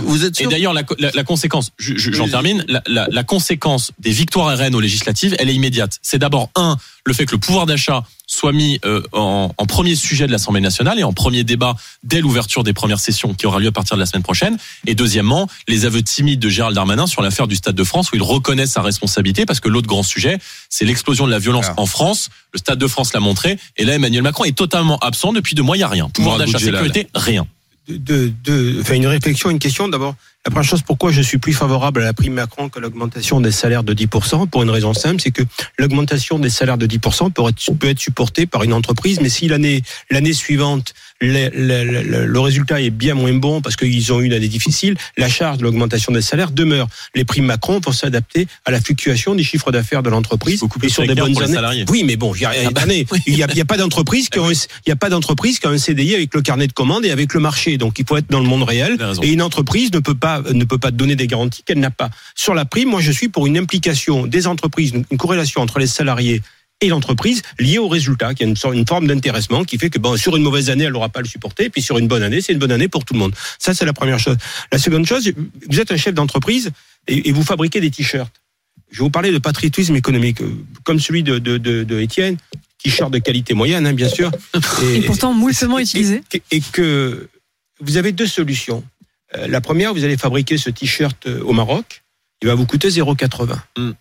Vous 0.05 0.23
êtes 0.25 0.39
Et 0.39 0.43
d'ailleurs, 0.51 0.73
la, 0.73 0.83
la- 0.99 1.11
la 1.13 1.23
conséquence, 1.23 1.71
je- 1.79 1.95
je- 1.97 2.11
j'en 2.11 2.27
termine, 2.29 2.63
la 3.07 3.23
conséquence 3.23 3.91
des 3.99 4.11
victoires 4.11 4.55
RN 4.57 4.75
aux 4.75 4.79
législatives, 4.79 5.35
elle 5.39 5.49
est 5.49 5.55
immédiate. 5.55 5.97
C'est 6.03 6.19
d'abord, 6.19 6.49
un, 6.55 6.77
le 7.05 7.13
fait 7.13 7.25
que 7.25 7.31
le 7.31 7.39
pouvoir 7.39 7.65
d'achat 7.65 8.03
soit 8.29 8.51
mis 8.51 8.79
euh, 8.85 9.01
en, 9.13 9.51
en 9.57 9.65
premier 9.65 9.95
sujet 9.95 10.27
de 10.27 10.31
l'Assemblée 10.33 10.59
nationale 10.61 10.99
et 10.99 11.03
en 11.03 11.13
premier 11.13 11.43
débat 11.45 11.75
dès 12.03 12.19
l'ouverture 12.19 12.63
des 12.63 12.73
premières 12.73 12.99
sessions 12.99 13.33
qui 13.33 13.47
aura 13.47 13.59
lieu 13.59 13.67
à 13.67 13.71
partir 13.71 13.95
de 13.95 14.01
la 14.01 14.05
semaine 14.05 14.21
prochaine. 14.23 14.57
Et 14.85 14.95
deuxièmement, 14.95 15.47
les 15.67 15.85
aveux 15.85 16.03
timides 16.03 16.39
de 16.39 16.49
Gérald 16.49 16.75
Darmanin 16.75 17.07
sur 17.07 17.21
l'affaire 17.21 17.47
du 17.47 17.55
Stade 17.55 17.75
de 17.75 17.83
France 17.85 18.11
où 18.11 18.15
il 18.17 18.21
reconnaît 18.21 18.67
sa 18.67 18.81
responsabilité 18.81 19.45
parce 19.45 19.61
que 19.61 19.69
l'autre 19.69 19.87
grand 19.87 20.03
sujet, 20.03 20.37
c'est 20.69 20.85
l'explosion 20.85 21.25
de 21.25 21.31
la 21.31 21.39
violence 21.39 21.67
Ah. 21.69 21.73
en 21.77 21.85
France. 21.85 22.29
Le 22.53 22.59
Stade 22.59 22.79
de 22.79 22.87
France 22.87 23.13
l'a 23.13 23.19
montré. 23.21 23.57
Et 23.77 23.85
là, 23.85 23.95
Emmanuel 23.95 24.23
Macron 24.23 24.43
est 24.43 24.55
totalement 24.57 24.97
absent. 24.99 25.31
Depuis 25.31 25.55
deux 25.55 25.63
mois, 25.63 25.77
il 25.77 25.79
n'y 25.79 25.83
a 25.83 25.87
rien. 25.87 26.09
Pouvoir 26.09 26.37
d'achat, 26.37 26.59
sécurité, 26.59 27.07
rien. 27.15 27.47
de, 27.87 28.31
de, 28.43 28.77
enfin 28.81 28.95
une 28.95 29.07
réflexion, 29.07 29.49
une 29.49 29.59
question 29.59 29.87
d'abord. 29.87 30.15
La 30.47 30.51
première 30.51 30.69
chose, 30.69 30.81
pourquoi 30.81 31.11
je 31.11 31.21
suis 31.21 31.39
plus 31.39 31.51
favorable 31.51 32.01
à 32.01 32.05
la 32.05 32.13
prime 32.13 32.31
Macron 32.31 32.69
que 32.69 32.79
l'augmentation 32.79 33.41
des 33.41 33.51
salaires 33.51 33.83
de 33.83 33.93
10% 33.93 34.47
Pour 34.47 34.63
une 34.63 34.69
raison 34.69 34.93
simple, 34.93 35.19
c'est 35.21 35.31
que 35.31 35.43
l'augmentation 35.77 36.39
des 36.39 36.49
salaires 36.49 36.77
de 36.77 36.87
10% 36.87 37.33
peut 37.33 37.43
être, 37.49 37.73
peut 37.77 37.89
être 37.89 37.99
supportée 37.99 38.45
par 38.45 38.63
une 38.63 38.71
entreprise, 38.71 39.19
mais 39.21 39.27
si 39.27 39.49
l'année 39.49 39.81
l'année 40.09 40.31
suivante 40.31 40.93
le, 41.19 41.49
le- 41.49 42.01
le- 42.03 42.25
le 42.27 42.39
résultat 42.39 42.79
est 42.79 42.91
bien 42.91 43.15
moins 43.15 43.33
bon 43.33 43.59
parce 43.59 43.75
qu'ils 43.75 44.13
ont 44.13 44.21
eu 44.21 44.25
une 44.27 44.33
année 44.33 44.47
difficile, 44.47 44.95
la 45.17 45.27
charge 45.27 45.57
de 45.57 45.63
l'augmentation 45.63 46.13
des 46.13 46.21
salaires 46.21 46.51
demeure. 46.51 46.87
Les 47.15 47.25
primes 47.25 47.45
Macron 47.45 47.81
vont 47.83 47.91
s'adapter 47.91 48.47
à 48.65 48.71
la 48.71 48.79
fluctuation 48.79 49.33
des 49.33 49.43
chiffres 49.43 49.71
d'affaires 49.71 50.03
de 50.03 50.11
l'entreprise 50.11 50.61
et 50.83 50.89
sur 50.89 51.07
des 51.07 51.15
bonnes 51.15 51.35
années. 51.43 51.53
salariés. 51.55 51.85
Oui, 51.89 52.03
mais 52.05 52.15
bon, 52.17 52.33
il 52.35 52.41
y 52.41 52.45
a, 52.45 52.51
Ah 52.67 52.69
bah, 52.71 52.81
oui. 52.87 53.05
il 53.25 53.41
a, 53.43 53.65
pas 53.65 53.77
d'entreprise 53.77 54.29
qui 54.29 54.37
a 54.39 54.43
un- 54.43 54.51
il 54.51 54.89
y 54.89 54.91
a 54.91 54.95
pas 54.95 55.09
d'entreprise 55.09 55.57
qui 55.59 55.65
a 55.65 55.71
un 55.71 55.77
CDI 55.79 56.13
avec 56.13 56.33
le 56.35 56.41
carnet 56.43 56.67
de 56.67 56.73
commandes 56.73 57.03
et 57.03 57.09
avec 57.11 57.33
le 57.33 57.39
marché. 57.39 57.77
Donc 57.79 57.97
il 57.99 58.05
faut 58.07 58.15
être 58.15 58.29
dans 58.29 58.39
le 58.39 58.47
monde 58.47 58.63
réel. 58.63 58.97
Et 59.23 59.29
une 59.33 59.41
entreprise 59.41 59.91
ne 59.91 59.99
peut 59.99 60.13
pas 60.15 60.36
ne 60.41 60.63
peut 60.63 60.77
pas 60.77 60.91
donner 60.91 61.15
des 61.15 61.27
garanties 61.27 61.63
qu'elle 61.63 61.79
n'a 61.79 61.91
pas. 61.91 62.09
Sur 62.35 62.53
la 62.53 62.65
prime, 62.65 62.89
moi 62.89 63.01
je 63.01 63.11
suis 63.11 63.29
pour 63.29 63.47
une 63.47 63.57
implication 63.57 64.27
des 64.27 64.47
entreprises, 64.47 64.93
une 64.93 65.17
corrélation 65.17 65.61
entre 65.61 65.79
les 65.79 65.87
salariés 65.87 66.41
et 66.81 66.89
l'entreprise 66.89 67.41
liée 67.59 67.79
au 67.79 67.87
résultat, 67.87 68.33
qui 68.33 68.43
a 68.43 68.47
une, 68.47 68.55
forme 68.55 69.07
d'intéressement 69.07 69.63
qui 69.63 69.77
fait 69.77 69.89
que 69.89 69.99
bon, 69.99 70.15
sur 70.15 70.35
une 70.35 70.43
mauvaise 70.43 70.69
année, 70.69 70.83
elle 70.83 70.93
n'aura 70.93 71.09
pas 71.09 71.19
à 71.19 71.23
le 71.23 71.27
supporter, 71.27 71.69
puis 71.69 71.81
sur 71.81 71.97
une 71.97 72.07
bonne 72.07 72.23
année, 72.23 72.41
c'est 72.41 72.53
une 72.53 72.59
bonne 72.59 72.71
année 72.71 72.87
pour 72.87 73.03
tout 73.03 73.13
le 73.13 73.19
monde. 73.19 73.33
Ça, 73.57 73.73
c'est 73.73 73.85
la 73.85 73.93
première 73.93 74.19
chose. 74.19 74.37
La 74.71 74.77
seconde 74.77 75.05
chose, 75.05 75.31
vous 75.69 75.79
êtes 75.79 75.91
un 75.91 75.97
chef 75.97 76.13
d'entreprise 76.13 76.71
et, 77.07 77.29
et 77.29 77.31
vous 77.31 77.43
fabriquez 77.43 77.81
des 77.81 77.89
t-shirts. 77.89 78.31
Je 78.91 78.99
vais 78.99 79.03
vous 79.03 79.09
parler 79.09 79.31
de 79.31 79.39
patriotisme 79.39 79.95
économique, 79.95 80.41
euh, 80.41 80.51
comme 80.83 80.99
celui 80.99 81.23
de, 81.23 81.39
de, 81.39 81.57
de, 81.57 81.83
de 81.83 81.99
Étienne, 81.99 82.37
t-shirt 82.81 83.11
de 83.11 83.17
qualité 83.17 83.53
moyenne, 83.53 83.85
hein, 83.85 83.93
bien 83.93 84.07
sûr. 84.07 84.31
Et 84.83 85.01
pourtant 85.01 85.33
moulsement 85.33 85.79
utilisé. 85.79 86.21
Et, 86.33 86.41
et 86.51 86.61
que 86.61 87.27
vous 87.79 87.97
avez 87.97 88.11
deux 88.11 88.27
solutions. 88.27 88.83
Euh, 89.35 89.47
La 89.47 89.61
première, 89.61 89.93
vous 89.93 90.03
allez 90.03 90.17
fabriquer 90.17 90.57
ce 90.57 90.69
t-shirt 90.69 91.27
euh, 91.27 91.41
au 91.43 91.53
Maroc, 91.53 92.03
il 92.41 92.47
va 92.47 92.55
vous 92.55 92.65
coûter 92.65 92.89
0,80. 92.89 93.57
Mm. 93.77 93.91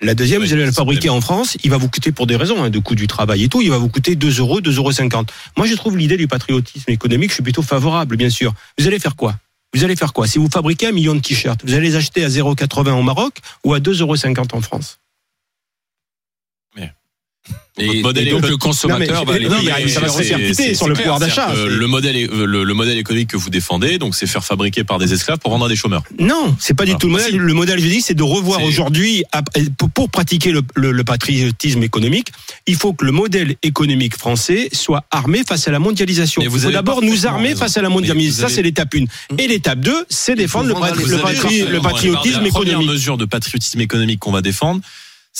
La 0.00 0.14
deuxième, 0.14 0.42
Oui, 0.42 0.48
vous 0.48 0.54
allez 0.54 0.64
le 0.64 0.72
fabriquer 0.72 1.08
en 1.08 1.20
France, 1.20 1.56
il 1.64 1.70
va 1.70 1.76
vous 1.76 1.88
coûter 1.88 2.12
pour 2.12 2.28
des 2.28 2.36
raisons 2.36 2.62
hein, 2.62 2.70
de 2.70 2.78
coût 2.78 2.94
du 2.94 3.08
travail 3.08 3.42
et 3.42 3.48
tout, 3.48 3.60
il 3.62 3.70
va 3.70 3.78
vous 3.78 3.88
coûter 3.88 4.14
2 4.14 4.38
euros, 4.38 4.60
2,50 4.60 5.12
euros. 5.12 5.24
Moi, 5.56 5.66
je 5.66 5.74
trouve 5.74 5.96
l'idée 5.96 6.16
du 6.16 6.28
patriotisme 6.28 6.90
économique, 6.90 7.30
je 7.30 7.34
suis 7.34 7.42
plutôt 7.42 7.62
favorable, 7.62 8.16
bien 8.16 8.30
sûr. 8.30 8.54
Vous 8.78 8.86
allez 8.86 9.00
faire 9.00 9.16
quoi? 9.16 9.34
Vous 9.74 9.84
allez 9.84 9.96
faire 9.96 10.12
quoi? 10.12 10.28
Si 10.28 10.38
vous 10.38 10.48
fabriquez 10.48 10.86
un 10.86 10.92
million 10.92 11.14
de 11.14 11.20
t-shirts, 11.20 11.60
vous 11.64 11.74
allez 11.74 11.88
les 11.88 11.96
acheter 11.96 12.24
à 12.24 12.28
0,80 12.28 12.92
au 12.92 13.02
Maroc 13.02 13.38
ou 13.64 13.74
à 13.74 13.80
2,50 13.80 14.00
euros 14.02 14.46
en 14.52 14.60
France? 14.60 15.00
Et, 17.80 18.02
modèle 18.02 18.26
et 18.26 18.30
donc 18.32 18.48
le 18.48 18.56
consommateur 18.56 19.06
Non, 19.06 19.20
mais- 19.20 19.24
va 19.24 19.34
aller 19.36 19.48
non, 19.48 19.58
payer. 19.60 19.84
mais 19.84 19.88
ça 19.88 20.00
va 20.00 20.08
se 20.08 20.14
c'est- 20.14 20.34
répercuter 20.34 20.54
c'est- 20.54 20.74
sur 20.74 20.86
c'est 20.86 20.88
le 20.88 20.94
clair, 20.94 21.04
pouvoir 21.04 21.20
d'achat. 21.20 21.54
Le 21.54 21.86
modèle, 21.86 22.26
le, 22.26 22.64
le 22.64 22.74
modèle 22.74 22.98
économique 22.98 23.30
que 23.30 23.36
vous 23.36 23.50
défendez, 23.50 23.98
donc 23.98 24.16
c'est 24.16 24.26
faire 24.26 24.44
fabriquer 24.44 24.82
par 24.82 24.98
des 24.98 25.12
esclaves 25.14 25.38
pour 25.38 25.52
vendre 25.52 25.66
à 25.66 25.68
des 25.68 25.76
chômeurs. 25.76 26.02
Non, 26.18 26.56
c'est 26.58 26.74
pas 26.74 26.84
du 26.84 26.90
Alors, 26.90 27.00
tout 27.00 27.06
le 27.06 27.12
modèle. 27.12 27.36
Le 27.36 27.54
modèle, 27.54 27.78
je 27.78 27.86
dis, 27.86 28.00
c'est 28.02 28.14
de 28.14 28.22
revoir 28.24 28.64
aujourd'hui, 28.64 29.22
pour, 29.78 29.90
pour 29.90 30.10
pratiquer 30.10 30.50
le, 30.50 30.62
le- 30.74 30.90
le 30.90 31.04
patriotisme 31.04 31.82
économique, 31.84 32.32
il 32.66 32.74
faut 32.74 32.94
que 32.94 33.04
le 33.04 33.12
modèle 33.12 33.54
économique 33.62 34.16
français 34.16 34.68
soit 34.72 35.04
armé 35.12 35.42
face 35.48 35.68
à 35.68 35.70
la 35.70 35.78
mondialisation. 35.78 36.42
Mais 36.42 36.48
vous 36.48 36.58
il 36.58 36.62
faut 36.64 36.70
d'abord 36.72 37.00
nous 37.00 37.26
armer 37.28 37.50
raison. 37.50 37.60
face 37.60 37.76
à 37.76 37.82
la 37.82 37.90
mondialisation. 37.90 38.48
Ça, 38.48 38.52
c'est 38.52 38.62
l'étape 38.62 38.92
1. 38.96 39.04
Et 39.38 39.46
l'étape 39.46 39.78
2, 39.78 40.04
c'est 40.08 40.34
défendre 40.34 40.66
le, 40.66 40.74
patri- 40.74 41.04
le 41.04 41.16
patri- 41.18 41.80
patriotisme 41.80 42.42
La 42.42 42.48
première 42.50 42.72
économique. 42.72 42.88
mesure 42.90 43.16
de 43.16 43.24
patriotisme 43.24 43.80
économique 43.80 44.18
qu'on 44.18 44.32
va 44.32 44.42
défendre, 44.42 44.80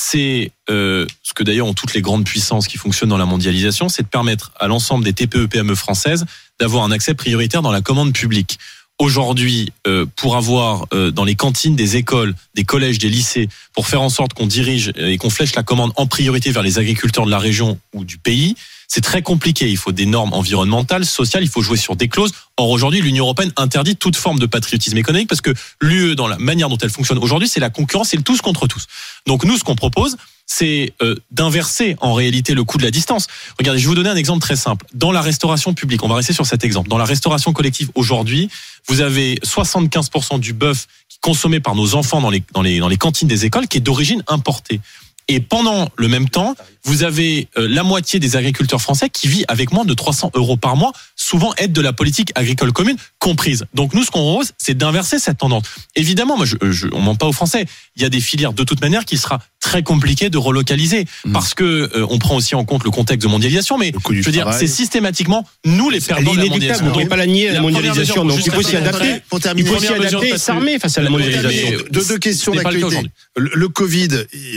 c'est 0.00 0.52
euh, 0.70 1.06
ce 1.24 1.34
que 1.34 1.42
d'ailleurs 1.42 1.66
ont 1.66 1.74
toutes 1.74 1.92
les 1.92 2.02
grandes 2.02 2.24
puissances 2.24 2.68
qui 2.68 2.78
fonctionnent 2.78 3.08
dans 3.08 3.18
la 3.18 3.26
mondialisation, 3.26 3.88
c'est 3.88 4.04
de 4.04 4.08
permettre 4.08 4.52
à 4.60 4.68
l'ensemble 4.68 5.04
des 5.04 5.12
TPE-PME 5.12 5.74
françaises 5.74 6.24
d'avoir 6.60 6.84
un 6.84 6.92
accès 6.92 7.14
prioritaire 7.14 7.62
dans 7.62 7.72
la 7.72 7.80
commande 7.80 8.12
publique. 8.12 8.60
Aujourd'hui, 9.00 9.72
euh, 9.88 10.06
pour 10.14 10.36
avoir 10.36 10.86
euh, 10.94 11.10
dans 11.10 11.24
les 11.24 11.34
cantines 11.34 11.74
des 11.74 11.96
écoles, 11.96 12.36
des 12.54 12.62
collèges, 12.62 13.00
des 13.00 13.08
lycées, 13.08 13.48
pour 13.74 13.88
faire 13.88 14.00
en 14.00 14.08
sorte 14.08 14.34
qu'on 14.34 14.46
dirige 14.46 14.92
et 14.96 15.18
qu'on 15.18 15.30
flèche 15.30 15.56
la 15.56 15.64
commande 15.64 15.90
en 15.96 16.06
priorité 16.06 16.52
vers 16.52 16.62
les 16.62 16.78
agriculteurs 16.78 17.26
de 17.26 17.32
la 17.32 17.40
région 17.40 17.80
ou 17.92 18.04
du 18.04 18.18
pays, 18.18 18.54
c'est 18.88 19.02
très 19.02 19.22
compliqué. 19.22 19.68
Il 19.68 19.76
faut 19.76 19.92
des 19.92 20.06
normes 20.06 20.32
environnementales, 20.32 21.04
sociales, 21.04 21.44
il 21.44 21.48
faut 21.48 21.62
jouer 21.62 21.76
sur 21.76 21.94
des 21.94 22.08
clauses. 22.08 22.32
Or, 22.56 22.70
aujourd'hui, 22.70 23.00
l'Union 23.02 23.24
européenne 23.24 23.52
interdit 23.56 23.96
toute 23.96 24.16
forme 24.16 24.38
de 24.38 24.46
patriotisme 24.46 24.96
économique 24.96 25.28
parce 25.28 25.42
que 25.42 25.52
l'UE, 25.80 26.16
dans 26.16 26.26
la 26.26 26.38
manière 26.38 26.68
dont 26.68 26.78
elle 26.78 26.90
fonctionne 26.90 27.18
aujourd'hui, 27.18 27.48
c'est 27.48 27.60
la 27.60 27.70
concurrence, 27.70 28.08
c'est 28.08 28.16
le 28.16 28.22
tous 28.22 28.40
contre 28.40 28.66
tous. 28.66 28.86
Donc, 29.26 29.44
nous, 29.44 29.58
ce 29.58 29.62
qu'on 29.62 29.76
propose, 29.76 30.16
c'est 30.46 30.94
euh, 31.02 31.14
d'inverser 31.30 31.96
en 32.00 32.14
réalité 32.14 32.54
le 32.54 32.64
coût 32.64 32.78
de 32.78 32.82
la 32.82 32.90
distance. 32.90 33.26
Regardez, 33.58 33.78
je 33.78 33.84
vais 33.84 33.90
vous 33.90 33.94
donner 33.94 34.08
un 34.08 34.16
exemple 34.16 34.40
très 34.40 34.56
simple. 34.56 34.86
Dans 34.94 35.12
la 35.12 35.20
restauration 35.20 35.74
publique, 35.74 36.02
on 36.02 36.08
va 36.08 36.16
rester 36.16 36.32
sur 36.32 36.46
cet 36.46 36.64
exemple. 36.64 36.88
Dans 36.88 36.96
la 36.96 37.04
restauration 37.04 37.52
collective 37.52 37.90
aujourd'hui, 37.94 38.48
vous 38.88 39.02
avez 39.02 39.34
75% 39.44 40.40
du 40.40 40.54
bœuf 40.54 40.86
consommé 41.20 41.60
par 41.60 41.74
nos 41.74 41.94
enfants 41.94 42.22
dans 42.22 42.30
les, 42.30 42.42
dans 42.54 42.62
les, 42.62 42.78
dans 42.78 42.88
les 42.88 42.96
cantines 42.96 43.28
des 43.28 43.44
écoles 43.44 43.68
qui 43.68 43.76
est 43.76 43.82
d'origine 43.82 44.22
importée. 44.26 44.80
Et 45.28 45.40
pendant 45.40 45.88
le 45.96 46.08
même 46.08 46.28
temps, 46.28 46.54
vous 46.84 47.02
avez 47.02 47.48
euh, 47.58 47.68
la 47.68 47.82
moitié 47.82 48.18
des 48.18 48.36
agriculteurs 48.36 48.80
français 48.80 49.10
qui 49.10 49.28
vit 49.28 49.44
avec 49.48 49.72
moins 49.72 49.84
de 49.84 49.92
300 49.92 50.30
euros 50.34 50.56
par 50.56 50.76
mois, 50.76 50.92
souvent 51.16 51.52
aide 51.58 51.72
de 51.72 51.80
la 51.82 51.92
politique 51.92 52.32
agricole 52.34 52.72
commune 52.72 52.96
comprise. 53.18 53.64
Donc 53.74 53.92
nous, 53.92 54.04
ce 54.04 54.10
qu'on 54.10 54.20
propose, 54.20 54.52
c'est 54.56 54.76
d'inverser 54.76 55.18
cette 55.18 55.38
tendance. 55.38 55.64
Évidemment, 55.96 56.36
moi, 56.38 56.46
je, 56.46 56.56
je, 56.70 56.86
on 56.92 57.00
ment 57.00 57.14
pas 57.14 57.26
aux 57.26 57.32
Français. 57.32 57.66
Il 57.96 58.02
y 58.02 58.06
a 58.06 58.08
des 58.08 58.20
filières 58.20 58.52
de 58.54 58.64
toute 58.64 58.80
manière 58.80 59.04
qui 59.04 59.18
sera 59.18 59.40
très 59.60 59.82
compliqué 59.82 60.30
de 60.30 60.38
relocaliser 60.38 61.06
Mm. 61.24 61.32
parce 61.32 61.54
que 61.54 61.64
euh, 61.64 62.06
on 62.10 62.18
prend 62.18 62.36
aussi 62.36 62.54
en 62.54 62.64
compte 62.64 62.84
le 62.84 62.90
contexte 62.90 63.26
de 63.26 63.30
mondialisation. 63.30 63.78
Mais 63.78 63.92
je 64.10 64.22
veux 64.22 64.32
dire, 64.32 64.52
c'est 64.52 64.66
systématiquement 64.66 65.46
nous 65.64 65.90
les 65.90 66.00
perdants 66.00 66.32
de 66.32 66.38
la 66.38 66.44
inéluctable, 66.46 66.80
on 66.82 66.86
ne 66.86 66.90
mondialisation. 66.90 67.02
peut 67.02 67.08
pas 67.08 67.16
la 67.16 67.26
nier, 67.26 67.50
la 67.50 67.60
mondialisation. 67.60 68.24
Donc 68.24 68.40
il 68.44 68.52
faut 68.52 68.62
s'y 68.62 68.76
adapter. 68.76 69.20
Pour 69.28 69.40
Il 69.56 69.66
faut 69.66 69.78
s'y 69.78 69.88
adapter 69.88 70.28
et 70.30 70.38
s'armer 70.38 70.78
face 70.78 70.96
à 70.98 71.02
la 71.02 71.10
mondialisation. 71.10 71.78
deux, 71.90 72.04
deux 72.04 72.18
questions 72.18 72.54
d'actualité. 72.54 73.10
Le, 73.36 73.50
le 73.54 73.68
Covid, 73.68 74.08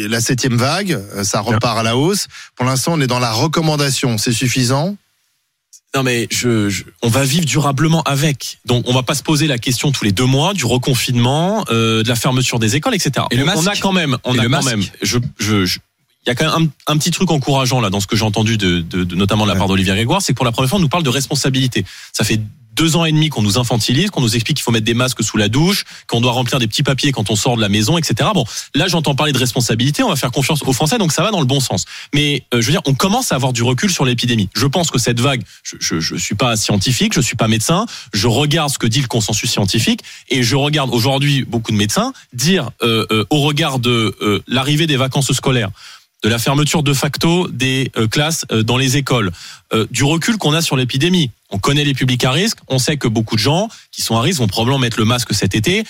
la 0.07 0.21
septième 0.21 0.57
vague, 0.61 0.93
euh, 0.93 1.23
ça 1.23 1.41
repart 1.41 1.77
à 1.77 1.83
la 1.83 1.97
hausse. 1.97 2.27
Pour 2.55 2.65
l'instant, 2.65 2.93
on 2.95 3.01
est 3.01 3.07
dans 3.07 3.19
la 3.19 3.31
recommandation. 3.33 4.17
C'est 4.17 4.31
suffisant? 4.33 4.95
Non 5.93 6.03
mais 6.03 6.27
je, 6.31 6.69
je- 6.69 6.83
on 7.01 7.09
va 7.09 7.25
vivre 7.25 7.45
durablement 7.45 8.01
avec. 8.03 8.59
Donc 8.65 8.85
on 8.87 8.93
va 8.93 9.03
pas 9.03 9.13
se 9.15 9.23
poser 9.23 9.47
la 9.47 9.57
question 9.57 9.91
tous 9.91 10.05
les 10.05 10.13
deux 10.13 10.25
mois 10.25 10.53
du 10.53 10.63
reconfinement, 10.65 11.65
euh, 11.69 12.01
de 12.03 12.07
la 12.07 12.15
fermeture 12.15 12.59
des 12.59 12.77
écoles, 12.77 12.95
etc. 12.95 13.25
Et 13.31 13.35
le 13.35 13.43
on, 13.43 13.57
on 13.57 13.67
a 13.67 13.75
quand 13.75 13.91
même, 13.91 14.17
on 14.23 14.33
Et 14.35 14.39
a 14.39 14.43
quand 14.43 14.63
même. 14.63 14.83
Je, 15.01 15.17
je, 15.37 15.65
je- 15.65 15.79
il 16.25 16.29
y 16.29 16.31
a 16.31 16.35
quand 16.35 16.45
même 16.59 16.69
un, 16.87 16.93
un 16.93 16.97
petit 16.97 17.11
truc 17.11 17.31
encourageant 17.31 17.81
là 17.81 17.89
dans 17.89 17.99
ce 17.99 18.07
que 18.07 18.15
j'ai 18.15 18.25
entendu 18.25 18.57
de, 18.57 18.79
de, 18.81 19.03
de- 19.03 19.15
notamment 19.15 19.45
de 19.45 19.51
la 19.51 19.57
part 19.57 19.67
d'Olivier 19.67 19.93
Grégoire, 19.93 20.21
c'est 20.21 20.33
que 20.33 20.37
pour 20.37 20.45
la 20.45 20.51
première 20.51 20.69
fois 20.69 20.79
on 20.79 20.81
nous 20.81 20.89
parle 20.89 21.03
de 21.03 21.09
responsabilité. 21.09 21.85
Ça 22.13 22.23
fait 22.23 22.39
deux 22.73 22.95
ans 22.95 23.03
et 23.03 23.11
demi 23.11 23.27
qu'on 23.27 23.41
nous 23.41 23.57
infantilise, 23.57 24.11
qu'on 24.11 24.21
nous 24.21 24.33
explique 24.33 24.55
qu'il 24.55 24.63
faut 24.63 24.71
mettre 24.71 24.85
des 24.85 24.93
masques 24.93 25.21
sous 25.23 25.35
la 25.35 25.49
douche, 25.49 25.83
qu'on 26.07 26.21
doit 26.21 26.31
remplir 26.31 26.57
des 26.57 26.67
petits 26.67 26.83
papiers 26.83 27.11
quand 27.11 27.29
on 27.29 27.35
sort 27.35 27.57
de 27.57 27.61
la 27.61 27.67
maison, 27.67 27.97
etc. 27.97 28.29
Bon, 28.33 28.45
là 28.75 28.87
j'entends 28.87 29.13
parler 29.13 29.33
de 29.33 29.37
responsabilité, 29.37 30.03
on 30.03 30.09
va 30.09 30.15
faire 30.15 30.31
confiance 30.31 30.63
aux 30.63 30.71
Français, 30.71 30.97
donc 30.97 31.11
ça 31.11 31.21
va 31.21 31.31
dans 31.31 31.41
le 31.41 31.45
bon 31.45 31.59
sens. 31.59 31.83
Mais 32.13 32.45
euh, 32.53 32.61
je 32.61 32.67
veux 32.67 32.71
dire, 32.71 32.81
on 32.85 32.93
commence 32.93 33.33
à 33.33 33.35
avoir 33.35 33.51
du 33.51 33.61
recul 33.61 33.91
sur 33.91 34.05
l'épidémie. 34.05 34.47
Je 34.55 34.67
pense 34.67 34.89
que 34.89 34.99
cette 34.99 35.19
vague, 35.19 35.43
je, 35.63 35.75
je, 35.81 35.99
je 35.99 36.15
suis 36.15 36.35
pas 36.35 36.55
scientifique, 36.55 37.13
je 37.13 37.19
suis 37.19 37.35
pas 37.35 37.49
médecin, 37.49 37.85
je 38.13 38.27
regarde 38.27 38.69
ce 38.71 38.77
que 38.77 38.87
dit 38.87 39.01
le 39.01 39.07
consensus 39.07 39.51
scientifique 39.51 40.01
et 40.29 40.41
je 40.41 40.55
regarde 40.55 40.91
aujourd'hui 40.93 41.43
beaucoup 41.43 41.73
de 41.73 41.77
médecins 41.77 42.13
dire 42.31 42.71
euh, 42.83 43.05
euh, 43.11 43.25
au 43.31 43.41
regard 43.41 43.79
de 43.79 44.15
euh, 44.21 44.41
l'arrivée 44.47 44.87
des 44.87 44.97
vacances 44.97 45.33
scolaires 45.33 45.71
de 46.23 46.29
la 46.29 46.39
fermeture 46.39 46.83
de 46.83 46.93
facto 46.93 47.47
des 47.47 47.91
euh, 47.97 48.07
classes 48.07 48.45
euh, 48.51 48.63
dans 48.63 48.77
les 48.77 48.97
écoles, 48.97 49.31
euh, 49.73 49.87
du 49.91 50.03
recul 50.03 50.37
qu'on 50.37 50.53
a 50.53 50.61
sur 50.61 50.75
l'épidémie. 50.75 51.31
On 51.49 51.57
connaît 51.57 51.83
les 51.83 51.93
publics 51.93 52.23
à 52.23 52.31
risque, 52.31 52.59
on 52.67 52.79
sait 52.79 52.97
que 52.97 53.07
beaucoup 53.07 53.35
de 53.35 53.41
gens 53.41 53.69
qui 53.91 54.01
sont 54.01 54.15
à 54.15 54.21
risque 54.21 54.39
vont 54.39 54.47
probablement 54.47 54.79
mettre 54.79 54.99
le 54.99 55.05
masque 55.05 55.33
cet 55.33 55.55
été. 55.55 55.83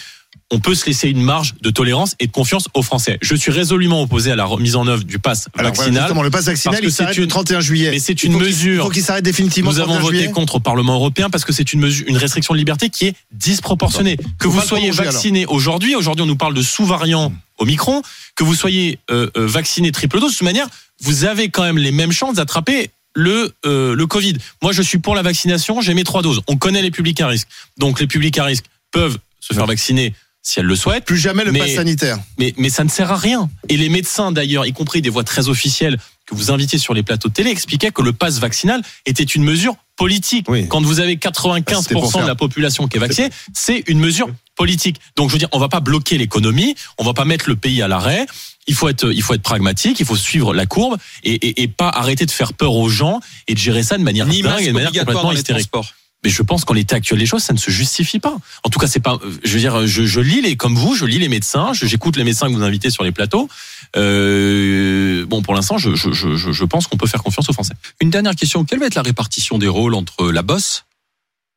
On 0.53 0.59
peut 0.59 0.75
se 0.75 0.85
laisser 0.85 1.07
une 1.09 1.21
marge 1.21 1.53
de 1.61 1.69
tolérance 1.69 2.15
et 2.19 2.27
de 2.27 2.31
confiance 2.31 2.67
aux 2.73 2.81
Français. 2.81 3.17
Je 3.21 3.35
suis 3.35 3.51
résolument 3.51 4.01
opposé 4.01 4.31
à 4.31 4.35
la 4.35 4.43
remise 4.45 4.75
en 4.75 4.85
œuvre 4.85 5.03
du 5.03 5.17
pass 5.17 5.47
Alors, 5.53 5.53
voilà, 5.55 5.69
vaccinal. 5.69 6.03
justement, 6.03 6.23
le 6.23 6.29
pass 6.29 6.45
vaccinal, 6.45 6.73
parce 6.73 6.81
que 6.81 6.87
il 6.87 6.91
s'arrête 6.91 7.13
c'est 7.13 7.19
le 7.21 7.23
une- 7.25 7.29
31 7.29 7.59
juillet. 7.61 7.91
mais 7.91 7.99
c'est 7.99 8.23
une 8.23 8.37
mesure. 8.37 8.83
Il 8.83 8.85
faut 8.85 8.89
qu'il 8.91 9.03
s'arrête 9.03 9.23
définitivement 9.23 9.71
Nous 9.71 9.79
avons 9.79 9.93
31 9.93 10.01
voté 10.03 10.17
juillet. 10.17 10.31
contre 10.31 10.55
au 10.55 10.59
Parlement 10.59 10.95
européen 10.95 11.29
parce 11.29 11.45
que 11.45 11.53
c'est 11.53 11.71
une 11.73 11.79
mesure, 11.79 12.05
une 12.07 12.17
restriction 12.17 12.53
de 12.53 12.59
liberté 12.59 12.89
qui 12.89 13.07
est 13.07 13.15
disproportionnée. 13.31 14.17
Que 14.39 14.47
vous 14.47 14.61
soyez 14.61 14.91
vacciné 14.91 15.45
aujourd'hui, 15.45 15.95
aujourd'hui 15.95 16.23
on 16.23 16.27
nous 16.27 16.35
parle 16.35 16.53
de 16.53 16.61
sous-variants 16.61 17.31
Omicron, 17.57 18.01
que 18.35 18.43
vous 18.43 18.55
soyez 18.55 18.99
euh, 19.11 19.29
euh, 19.37 19.45
vacciné 19.47 19.91
triple 19.91 20.19
dose, 20.19 20.31
de 20.33 20.37
toute 20.37 20.45
manière, 20.45 20.67
vous 21.01 21.25
avez 21.25 21.49
quand 21.49 21.63
même 21.63 21.77
les 21.77 21.91
mêmes 21.91 22.11
chances 22.11 22.35
d'attraper 22.35 22.89
le 23.13 23.53
euh, 23.65 23.95
le 23.95 24.07
Covid. 24.07 24.35
Moi, 24.61 24.71
je 24.71 24.81
suis 24.81 24.97
pour 24.97 25.15
la 25.15 25.21
vaccination, 25.21 25.79
j'ai 25.81 25.93
mes 25.93 26.03
trois 26.03 26.21
doses. 26.21 26.41
On 26.47 26.57
connaît 26.57 26.81
les 26.81 26.91
publics 26.91 27.21
à 27.21 27.27
risque, 27.27 27.47
donc 27.77 27.99
les 27.99 28.07
publics 28.07 28.37
à 28.37 28.43
risque 28.45 28.65
peuvent 28.91 29.17
se 29.39 29.53
faire 29.53 29.65
vacciner 29.65 30.13
si 30.41 30.59
elles 30.59 30.65
le 30.65 30.75
souhaitent. 30.75 31.05
Plus 31.05 31.17
jamais 31.17 31.43
le 31.43 31.51
Mais- 31.51 31.59
pass 31.59 31.75
sanitaire. 31.75 32.17
Mais, 32.37 32.53
mais 32.57 32.69
ça 32.69 32.83
ne 32.83 32.89
sert 32.89 33.11
à 33.11 33.17
rien. 33.17 33.49
Et 33.69 33.77
les 33.77 33.89
médecins, 33.89 34.31
d'ailleurs, 34.31 34.65
y 34.65 34.73
compris 34.73 35.01
des 35.01 35.09
voix 35.09 35.23
très 35.23 35.49
officielles 35.49 35.97
que 36.25 36.35
vous 36.35 36.51
invitiez 36.51 36.79
sur 36.79 36.93
les 36.93 37.03
plateaux 37.03 37.29
de 37.29 37.33
télé, 37.33 37.49
expliquaient 37.49 37.91
que 37.91 38.01
le 38.01 38.13
pass 38.13 38.39
vaccinal 38.39 38.81
était 39.05 39.23
une 39.23 39.43
mesure 39.43 39.75
politique. 39.97 40.45
Oui. 40.49 40.67
Quand 40.67 40.81
vous 40.81 40.99
avez 40.99 41.13
C'était 41.21 41.31
pour 41.31 41.53
95% 41.53 42.11
faire. 42.11 42.21
de 42.23 42.27
la 42.27 42.35
population 42.35 42.87
qui 42.87 42.97
est 42.97 42.99
vaccinée, 42.99 43.29
c'est 43.53 43.83
une 43.87 43.99
mesure 43.99 44.29
politique. 44.55 44.97
Donc, 45.15 45.29
je 45.29 45.33
veux 45.33 45.39
dire, 45.39 45.49
on 45.51 45.59
va 45.59 45.67
pas 45.69 45.79
bloquer 45.79 46.17
l'économie, 46.17 46.75
on 46.97 47.03
va 47.03 47.13
pas 47.13 47.25
mettre 47.25 47.49
le 47.49 47.55
pays 47.55 47.81
à 47.81 47.87
l'arrêt. 47.87 48.25
Il 48.67 48.75
faut 48.75 48.87
être, 48.87 49.11
il 49.11 49.21
faut 49.21 49.33
être 49.33 49.41
pragmatique, 49.41 49.99
il 49.99 50.05
faut 50.05 50.15
suivre 50.15 50.53
la 50.53 50.65
courbe 50.67 50.97
et, 51.23 51.33
et, 51.33 51.63
et 51.63 51.67
pas 51.67 51.89
arrêter 51.89 52.25
de 52.25 52.31
faire 52.31 52.53
peur 52.53 52.73
aux 52.75 52.89
gens 52.89 53.19
et 53.47 53.53
de 53.53 53.59
gérer 53.59 53.83
ça 53.83 53.97
de 53.97 54.03
manière 54.03 54.27
Ni 54.27 54.41
dingue 54.41 54.61
et 54.61 54.67
de 54.67 54.71
manière 54.71 54.91
complètement 54.91 55.31
hystérique. 55.33 55.69
transports. 55.71 55.93
Mais 56.23 56.29
je 56.29 56.43
pense 56.43 56.65
qu'en 56.65 56.73
l'état 56.75 56.97
actuel 56.97 57.17
des 57.17 57.25
choses, 57.25 57.41
ça 57.41 57.51
ne 57.53 57.57
se 57.57 57.71
justifie 57.71 58.19
pas. 58.19 58.37
En 58.63 58.69
tout 58.69 58.77
cas, 58.79 58.85
c'est 58.87 58.99
pas. 58.99 59.17
euh, 59.23 59.31
Je 59.43 59.53
veux 59.53 59.59
dire, 59.59 59.87
je, 59.87 60.05
je 60.05 60.19
lis 60.19 60.41
les 60.41 60.55
comme 60.55 60.75
vous, 60.75 60.93
je 60.95 61.05
lis 61.05 61.17
les 61.17 61.29
médecins, 61.29 61.71
j'écoute 61.73 62.15
les 62.15 62.23
médecins 62.23 62.47
que 62.47 62.53
vous 62.53 62.61
invitez 62.63 62.91
sur 62.91 63.03
les 63.03 63.11
plateaux. 63.11 63.49
Euh, 63.95 65.25
bon, 65.25 65.41
pour 65.41 65.53
l'instant, 65.55 65.77
je, 65.77 65.95
je, 65.95 66.11
je, 66.11 66.35
je 66.35 66.63
pense 66.65 66.87
qu'on 66.87 66.97
peut 66.97 67.07
faire 67.07 67.23
confiance 67.23 67.49
aux 67.49 67.53
Français. 67.53 67.73
Une 68.01 68.09
dernière 68.09 68.35
question. 68.35 68.63
Quelle 68.65 68.79
va 68.79 68.85
être 68.87 68.95
la 68.95 69.01
répartition 69.01 69.57
des 69.57 69.67
rôles 69.67 69.95
entre 69.95 70.31
la 70.31 70.41
bosse, 70.43 70.85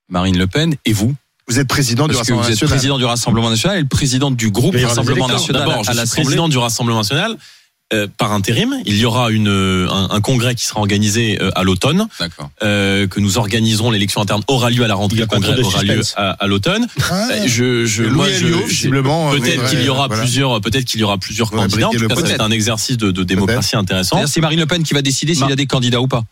Marine 0.08 0.38
Le 0.38 0.46
Pen, 0.46 0.74
et 0.86 0.92
vous? 0.92 1.14
Vous 1.46 1.58
êtes 1.58 1.68
président 1.68 2.08
du 2.08 2.14
Parce 2.14 2.26
que 2.26 2.32
vous 2.32 2.38
Rassemblement 2.38 2.48
êtes 2.48 2.62
national. 2.62 2.70
président 2.78 2.98
du 2.98 3.04
Rassemblement 3.04 3.50
national 3.50 3.76
et 3.78 3.82
le 3.82 3.86
président 3.88 4.30
du 4.30 4.50
groupe 4.50 4.74
Rassemblement 4.74 5.28
national 5.28 5.66
D'abord, 5.66 5.88
à 5.88 5.92
je 5.92 5.98
suis 6.06 6.22
président 6.22 6.48
du 6.48 6.56
Rassemblement 6.56 7.00
national. 7.00 7.36
Euh, 7.94 8.06
par 8.18 8.32
intérim, 8.32 8.74
il 8.84 8.96
y 8.98 9.04
aura 9.04 9.30
une, 9.30 9.48
euh, 9.48 9.88
un, 9.90 10.08
un 10.10 10.20
congrès 10.20 10.54
qui 10.54 10.64
sera 10.66 10.80
organisé 10.80 11.38
euh, 11.40 11.50
à 11.54 11.62
l'automne, 11.62 12.06
D'accord. 12.20 12.50
euh, 12.62 13.06
que 13.06 13.20
nous 13.20 13.38
organiserons. 13.38 13.90
L'élection 13.90 14.20
interne 14.20 14.42
aura 14.48 14.70
lieu 14.70 14.84
à 14.84 14.88
la 14.88 14.94
rentrée, 14.94 15.20
le 15.20 15.26
congrès 15.26 15.58
aura 15.60 15.82
lieu 15.82 16.00
à, 16.16 16.30
à 16.30 16.46
l'automne. 16.46 16.86
Ah, 17.10 17.28
Je, 17.46 17.86
je, 17.86 18.02
Louis 18.02 18.14
moi, 18.14 18.26
je, 18.30 18.88
Peut-être 19.38 19.70
qu'il 19.70 19.82
y 19.82 19.88
aura 19.88 20.08
voilà. 20.08 20.22
plusieurs, 20.22 20.60
peut-être 20.60 20.84
qu'il 20.84 21.00
y 21.00 21.04
aura 21.04 21.18
plusieurs 21.18 21.50
candidats. 21.50 21.88
En 21.88 21.92
tout 21.92 22.06
cas, 22.08 22.14
c'est 22.26 22.40
un 22.40 22.50
exercice 22.50 22.96
de, 22.96 23.10
de 23.10 23.22
démocratie 23.22 23.76
intéressant. 23.76 24.26
C'est 24.26 24.40
Marine 24.40 24.60
Le 24.60 24.66
Pen 24.66 24.82
qui 24.82 24.94
va 24.94 25.02
décider 25.02 25.34
s'il 25.34 25.48
y 25.48 25.52
a 25.52 25.56
des 25.56 25.66
candidats 25.66 26.00
ou 26.00 26.08
pas. 26.08 26.24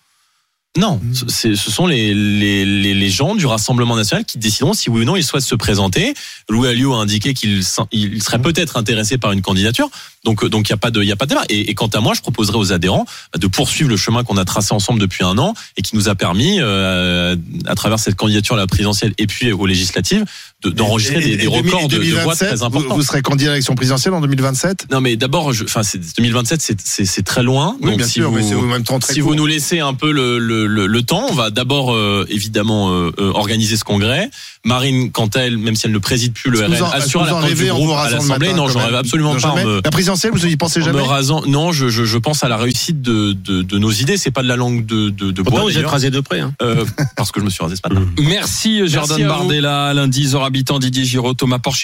Non, 0.78 1.00
c'est- 1.28 1.54
ce 1.54 1.70
sont 1.70 1.86
les, 1.86 2.14
les, 2.14 2.64
les, 2.64 2.94
les 2.94 3.10
gens 3.10 3.34
du 3.34 3.44
Rassemblement 3.44 3.94
national 3.94 4.24
qui 4.24 4.38
décideront 4.38 4.72
si 4.72 4.88
oui 4.88 5.02
ou 5.02 5.04
non 5.04 5.16
ils 5.16 5.22
souhaitent 5.24 5.42
se 5.44 5.54
présenter. 5.54 6.14
Louis 6.48 6.66
Alliot 6.68 6.94
a 6.94 7.02
indiqué 7.02 7.34
qu'il 7.34 7.60
il 7.92 8.22
serait 8.22 8.40
peut-être 8.40 8.78
intéressé 8.78 9.18
par 9.18 9.32
une 9.32 9.42
candidature. 9.42 9.90
Donc, 10.24 10.44
euh, 10.44 10.48
donc 10.48 10.68
il 10.68 10.72
n'y 10.72 10.74
a 10.74 10.78
pas 10.78 10.90
de, 10.90 11.02
il 11.02 11.08
y 11.08 11.12
a 11.12 11.16
pas 11.16 11.26
de 11.26 11.30
débat. 11.30 11.42
Et, 11.50 11.68
et 11.68 11.74
quant 11.74 11.88
à 11.88 12.00
moi, 12.00 12.14
je 12.14 12.22
proposerai 12.22 12.56
aux 12.56 12.72
adhérents 12.72 13.04
de 13.36 13.46
poursuivre 13.48 13.90
le 13.90 13.96
chemin 13.98 14.24
qu'on 14.24 14.36
a 14.38 14.44
tracé 14.46 14.72
ensemble 14.72 14.98
depuis 15.00 15.24
un 15.24 15.36
an 15.36 15.52
et 15.76 15.82
qui 15.82 15.94
nous 15.94 16.08
a 16.08 16.14
permis, 16.14 16.56
euh, 16.60 17.36
à 17.66 17.74
travers 17.74 17.98
cette 17.98 18.14
candidature 18.14 18.54
à 18.54 18.58
la 18.58 18.66
présidentielle 18.66 19.12
et 19.18 19.26
puis 19.26 19.52
aux 19.52 19.66
législatives, 19.66 20.24
de- 20.62 20.70
d'enregistrer 20.70 21.36
des, 21.36 21.46
records 21.48 21.88
de, 21.88 21.98
de 21.98 22.02
voix 22.22 22.34
2027, 22.34 22.48
très 22.48 22.56
vous- 22.56 22.64
importants. 22.64 22.94
Vous 22.94 23.02
serez 23.02 23.20
candidat 23.20 23.50
à 23.50 23.54
l'élection 23.54 23.74
présidentielle 23.74 24.14
en 24.14 24.20
2027 24.20 24.86
Non, 24.92 25.00
mais 25.02 25.16
d'abord, 25.16 25.52
je- 25.52 25.64
enfin, 25.64 25.82
c'est 25.82 25.98
2027, 26.16 26.62
c'est- 26.82 27.22
très 27.24 27.42
loin. 27.42 27.76
Oui, 27.80 27.90
donc 27.90 27.98
bien 27.98 28.06
si 28.06 28.12
sûr, 28.14 28.30
vous, 28.30 28.36
mais 28.36 28.42
c'est 28.42 28.54
en 28.54 28.62
même 28.62 28.84
temps 28.84 28.98
très 29.00 29.12
si 29.14 29.20
court. 29.20 29.30
vous 29.30 29.34
nous 29.34 29.46
laissez 29.46 29.80
un 29.80 29.92
peu 29.94 30.12
le, 30.12 30.38
le, 30.38 30.61
le, 30.66 30.86
le 30.86 31.02
temps, 31.02 31.26
on 31.30 31.34
va 31.34 31.50
d'abord 31.50 31.92
euh, 31.92 32.26
évidemment 32.28 32.90
euh, 32.90 33.10
euh, 33.18 33.30
organiser 33.34 33.76
ce 33.76 33.84
congrès. 33.84 34.30
Marine, 34.64 35.10
quant 35.10 35.26
à 35.34 35.40
elle, 35.40 35.58
même 35.58 35.74
si 35.74 35.86
elle 35.86 35.92
ne 35.92 35.98
préside 35.98 36.32
plus 36.34 36.50
le 36.50 36.60
RN, 36.64 36.72
assure 36.92 37.24
la 37.24 37.42
du 37.52 37.64
groupe 37.66 37.96
à 37.96 38.10
l'Assemblée. 38.10 38.52
Non, 38.52 38.66
quand 38.66 38.68
je 38.68 38.78
même 38.78 38.86
rêve 38.86 38.94
absolument 38.94 39.34
pas. 39.34 39.54
me- 39.64 39.80
La 39.84 39.90
présidentielle, 39.90 40.32
vous 40.32 40.46
y 40.46 40.56
pensez 40.56 40.80
en 40.80 40.84
jamais 40.84 40.98
me 41.00 41.04
rasant. 41.04 41.42
Non, 41.46 41.72
je, 41.72 41.88
je, 41.88 42.04
je 42.04 42.18
pense 42.18 42.44
à 42.44 42.48
la 42.48 42.56
réussite 42.56 43.02
de, 43.02 43.32
de, 43.32 43.62
de 43.62 43.78
nos 43.78 43.90
idées. 43.90 44.16
C'est 44.16 44.30
pas 44.30 44.42
de 44.42 44.48
la 44.48 44.54
langue 44.56 44.86
de, 44.86 45.10
de, 45.10 45.30
de 45.32 45.42
Pourtant, 45.42 45.62
bois. 45.62 45.70
vous 45.70 45.78
êtes 45.78 45.86
rasé 45.86 46.10
de 46.10 46.20
près. 46.20 46.40
Hein. 46.40 46.52
Euh, 46.62 46.84
parce 47.16 47.32
que 47.32 47.40
je 47.40 47.44
me 47.44 47.50
suis 47.50 47.62
rasé 47.62 47.74
ce 47.76 47.88
matin. 47.88 48.06
Merci 48.20 48.86
Jordan 48.86 49.20
à 49.20 49.22
vous. 49.24 49.28
Bardella, 49.28 49.94
lundi, 49.94 50.26
Zora 50.28 50.46
Habitant, 50.46 50.78
Didier 50.78 51.04
Giraud, 51.04 51.34
Thomas 51.34 51.58
Porcher. 51.58 51.80